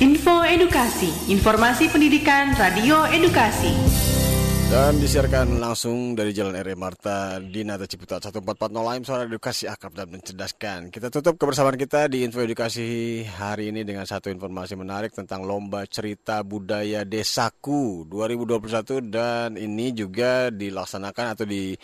Info 0.00 0.40
Edukasi, 0.44 1.12
informasi 1.28 1.92
pendidikan 1.92 2.56
Radio 2.56 3.04
Edukasi. 3.08 3.72
Dan 4.70 5.02
disiarkan 5.02 5.58
langsung 5.58 6.14
dari 6.14 6.30
Jalan 6.30 6.54
R.E. 6.54 6.78
Marta 6.78 7.42
di 7.42 7.66
Nata 7.66 7.90
Ciputat 7.90 8.22
1440 8.22 8.70
AM 8.70 9.02
Suara 9.02 9.26
Edukasi 9.26 9.66
Akrab 9.66 9.98
dan 9.98 10.06
Mencerdaskan. 10.14 10.94
Kita 10.94 11.10
tutup 11.10 11.34
kebersamaan 11.42 11.74
kita 11.74 12.06
di 12.06 12.22
Info 12.22 12.38
Edukasi 12.38 13.26
hari 13.26 13.74
ini 13.74 13.82
dengan 13.82 14.06
satu 14.06 14.30
informasi 14.30 14.78
menarik 14.78 15.10
tentang 15.10 15.42
Lomba 15.42 15.82
Cerita 15.90 16.46
Budaya 16.46 17.02
Desaku 17.02 18.06
2021 18.06 19.10
dan 19.10 19.58
ini 19.58 19.90
juga 19.90 20.54
dilaksanakan 20.54 21.26
atau 21.34 21.44
di 21.50 21.74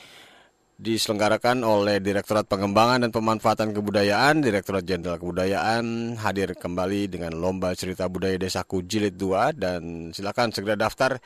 diselenggarakan 0.76 1.64
oleh 1.64 2.04
Direktorat 2.04 2.44
Pengembangan 2.44 3.08
dan 3.08 3.12
Pemanfaatan 3.12 3.72
Kebudayaan, 3.72 4.44
Direktorat 4.44 4.84
Jenderal 4.84 5.16
Kebudayaan 5.16 6.16
hadir 6.20 6.52
kembali 6.52 7.08
dengan 7.08 7.32
Lomba 7.32 7.72
Cerita 7.72 8.12
Budaya 8.12 8.36
Desaku 8.36 8.84
Jilid 8.84 9.16
2 9.16 9.56
dan 9.56 10.12
silakan 10.12 10.52
segera 10.52 10.76
daftar 10.76 11.16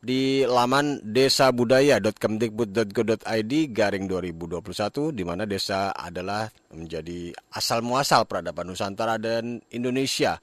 di 0.00 0.48
laman 0.48 1.04
desabudaya.kemdikbud.go.id 1.04 3.52
garing 3.74 4.08
2021 4.08 5.12
di 5.12 5.28
mana 5.28 5.44
desa 5.44 5.92
adalah 5.92 6.48
menjadi 6.72 7.36
asal 7.52 7.84
muasal 7.84 8.24
peradaban 8.24 8.64
Nusantara 8.70 9.20
dan 9.20 9.60
Indonesia. 9.74 10.40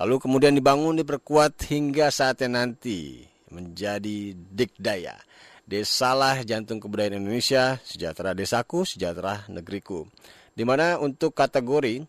Lalu 0.00 0.16
kemudian 0.18 0.56
dibangun, 0.56 0.96
diperkuat 0.96 1.60
hingga 1.68 2.08
saatnya 2.08 2.64
nanti 2.64 3.28
menjadi 3.52 4.32
dikdaya. 4.34 5.20
Desalah 5.70 6.42
jantung 6.42 6.82
kebudayaan 6.82 7.22
Indonesia, 7.22 7.78
sejahtera 7.86 8.34
desaku, 8.34 8.82
sejahtera 8.82 9.46
negeriku. 9.46 10.02
Di 10.50 10.66
mana 10.66 10.98
untuk 10.98 11.30
kategori 11.30 12.02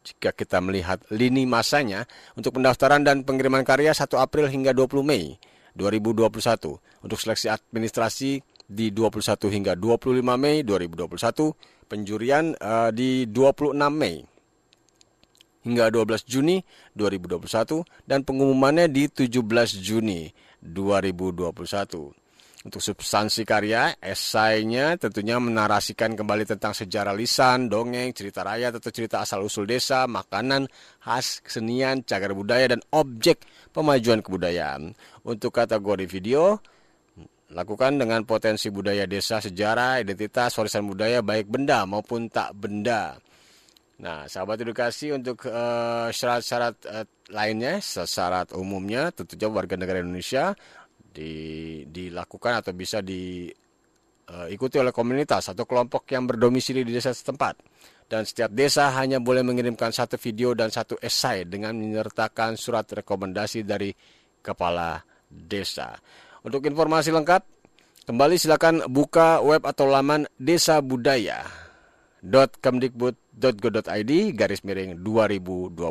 jika 0.00 0.32
kita 0.32 0.64
melihat 0.64 1.04
lini 1.12 1.44
masanya 1.44 2.08
untuk 2.32 2.56
pendaftaran 2.56 3.04
dan 3.04 3.28
pengiriman 3.28 3.60
karya 3.60 3.92
1 3.92 4.08
April 4.16 4.48
hingga 4.48 4.72
20 4.72 5.04
Mei 5.04 5.36
2021 5.76 6.80
untuk 7.04 7.18
seleksi 7.20 7.52
administrasi 7.52 8.40
di 8.68 8.92
21 8.92 9.48
hingga 9.48 9.72
25 9.72 10.20
Mei 10.36 10.60
2021, 10.60 11.88
penjurian 11.88 12.52
uh, 12.60 12.92
di 12.92 13.24
26 13.24 13.72
Mei 13.88 14.20
hingga 15.64 15.90
12 15.90 16.28
Juni 16.28 16.60
2021 16.92 17.82
dan 18.04 18.22
pengumumannya 18.22 18.86
di 18.92 19.08
17 19.08 19.40
Juni 19.80 20.28
2021. 20.60 22.28
Untuk 22.58 22.82
substansi 22.82 23.46
karya, 23.46 23.94
esainya 24.02 24.98
tentunya 24.98 25.38
menarasikan 25.38 26.18
kembali 26.18 26.42
tentang 26.42 26.74
sejarah 26.74 27.14
lisan, 27.14 27.70
dongeng, 27.70 28.10
cerita 28.10 28.42
rakyat 28.42 28.82
atau 28.82 28.90
cerita 28.90 29.22
asal-usul 29.22 29.64
desa, 29.64 30.10
makanan, 30.10 30.66
khas, 30.98 31.38
kesenian, 31.38 32.02
cagar 32.02 32.34
budaya, 32.34 32.74
dan 32.74 32.82
objek 32.90 33.46
pemajuan 33.70 34.20
kebudayaan. 34.20 34.92
Untuk 35.22 35.54
kategori 35.54 36.10
video, 36.10 36.58
Lakukan 37.48 37.96
dengan 37.96 38.28
potensi 38.28 38.68
budaya 38.68 39.08
desa, 39.08 39.40
sejarah, 39.40 40.04
identitas, 40.04 40.52
warisan 40.60 40.84
budaya 40.84 41.24
baik 41.24 41.48
benda 41.48 41.88
maupun 41.88 42.28
tak 42.28 42.52
benda. 42.52 43.16
Nah, 43.98 44.28
sahabat 44.28 44.60
edukasi 44.62 45.10
untuk 45.16 45.48
uh, 45.48 46.12
syarat-syarat 46.12 46.76
uh, 46.86 47.08
lainnya, 47.32 47.80
syarat 47.82 48.52
umumnya 48.52 49.10
tentunya 49.16 49.48
warga 49.48 49.74
negara 49.80 50.04
Indonesia 50.04 50.52
di, 51.00 51.82
dilakukan 51.88 52.62
atau 52.62 52.76
bisa 52.76 53.02
diikuti 53.02 54.76
uh, 54.78 54.82
oleh 54.84 54.92
komunitas 54.92 55.50
atau 55.50 55.64
kelompok 55.64 56.04
yang 56.14 56.28
berdomisili 56.28 56.84
di 56.84 56.92
desa 56.94 57.16
setempat. 57.16 57.58
Dan 58.08 58.28
setiap 58.28 58.52
desa 58.52 58.92
hanya 58.92 59.24
boleh 59.24 59.40
mengirimkan 59.40 59.88
satu 59.88 60.20
video 60.20 60.52
dan 60.52 60.68
satu 60.68 61.00
esai 61.00 61.48
dengan 61.48 61.72
menyertakan 61.74 62.60
surat 62.60 62.84
rekomendasi 62.92 63.64
dari 63.64 63.88
kepala 64.44 65.00
desa. 65.26 65.96
Untuk 66.46 66.62
informasi 66.66 67.10
lengkap, 67.10 67.42
kembali 68.06 68.38
silakan 68.38 68.86
buka 68.86 69.42
web 69.42 69.66
atau 69.66 69.90
laman 69.90 70.30
desa 70.38 70.78
budaya 70.78 71.42
.kemdikbud.go.id 72.24 74.12
garis 74.34 74.62
miring 74.66 74.98
2021. 75.02 75.86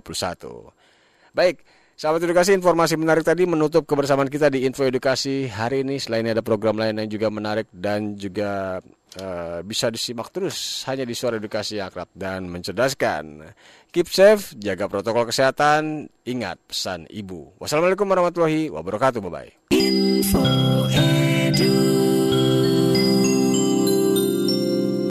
Baik, 1.32 1.64
sahabat 1.98 2.22
edukasi 2.22 2.54
informasi 2.54 2.94
menarik 2.94 3.26
tadi 3.26 3.50
menutup 3.50 3.90
kebersamaan 3.90 4.30
kita 4.30 4.54
di 4.54 4.70
Info 4.70 4.86
Edukasi 4.86 5.50
hari 5.50 5.82
ini. 5.82 5.98
Selain 5.98 6.30
ada 6.30 6.46
program 6.46 6.78
lain 6.78 7.02
yang 7.02 7.10
juga 7.10 7.34
menarik 7.34 7.66
dan 7.74 8.14
juga 8.14 8.78
uh, 9.18 9.60
bisa 9.66 9.90
disimak 9.90 10.30
terus 10.30 10.86
hanya 10.86 11.04
di 11.04 11.18
Suara 11.18 11.42
Edukasi 11.42 11.82
yang 11.82 11.90
akrab 11.90 12.08
dan 12.14 12.46
mencerdaskan. 12.54 13.50
Keep 13.90 14.08
safe, 14.14 14.54
jaga 14.62 14.86
protokol 14.86 15.26
kesehatan, 15.26 16.06
ingat 16.30 16.62
pesan 16.70 17.10
ibu. 17.10 17.58
Wassalamualaikum 17.58 18.06
warahmatullahi 18.06 18.70
wabarakatuh. 18.70 19.20
Bye 19.26 19.34
bye. 19.34 19.52
Info 19.74 20.46
Edu. 20.94 21.97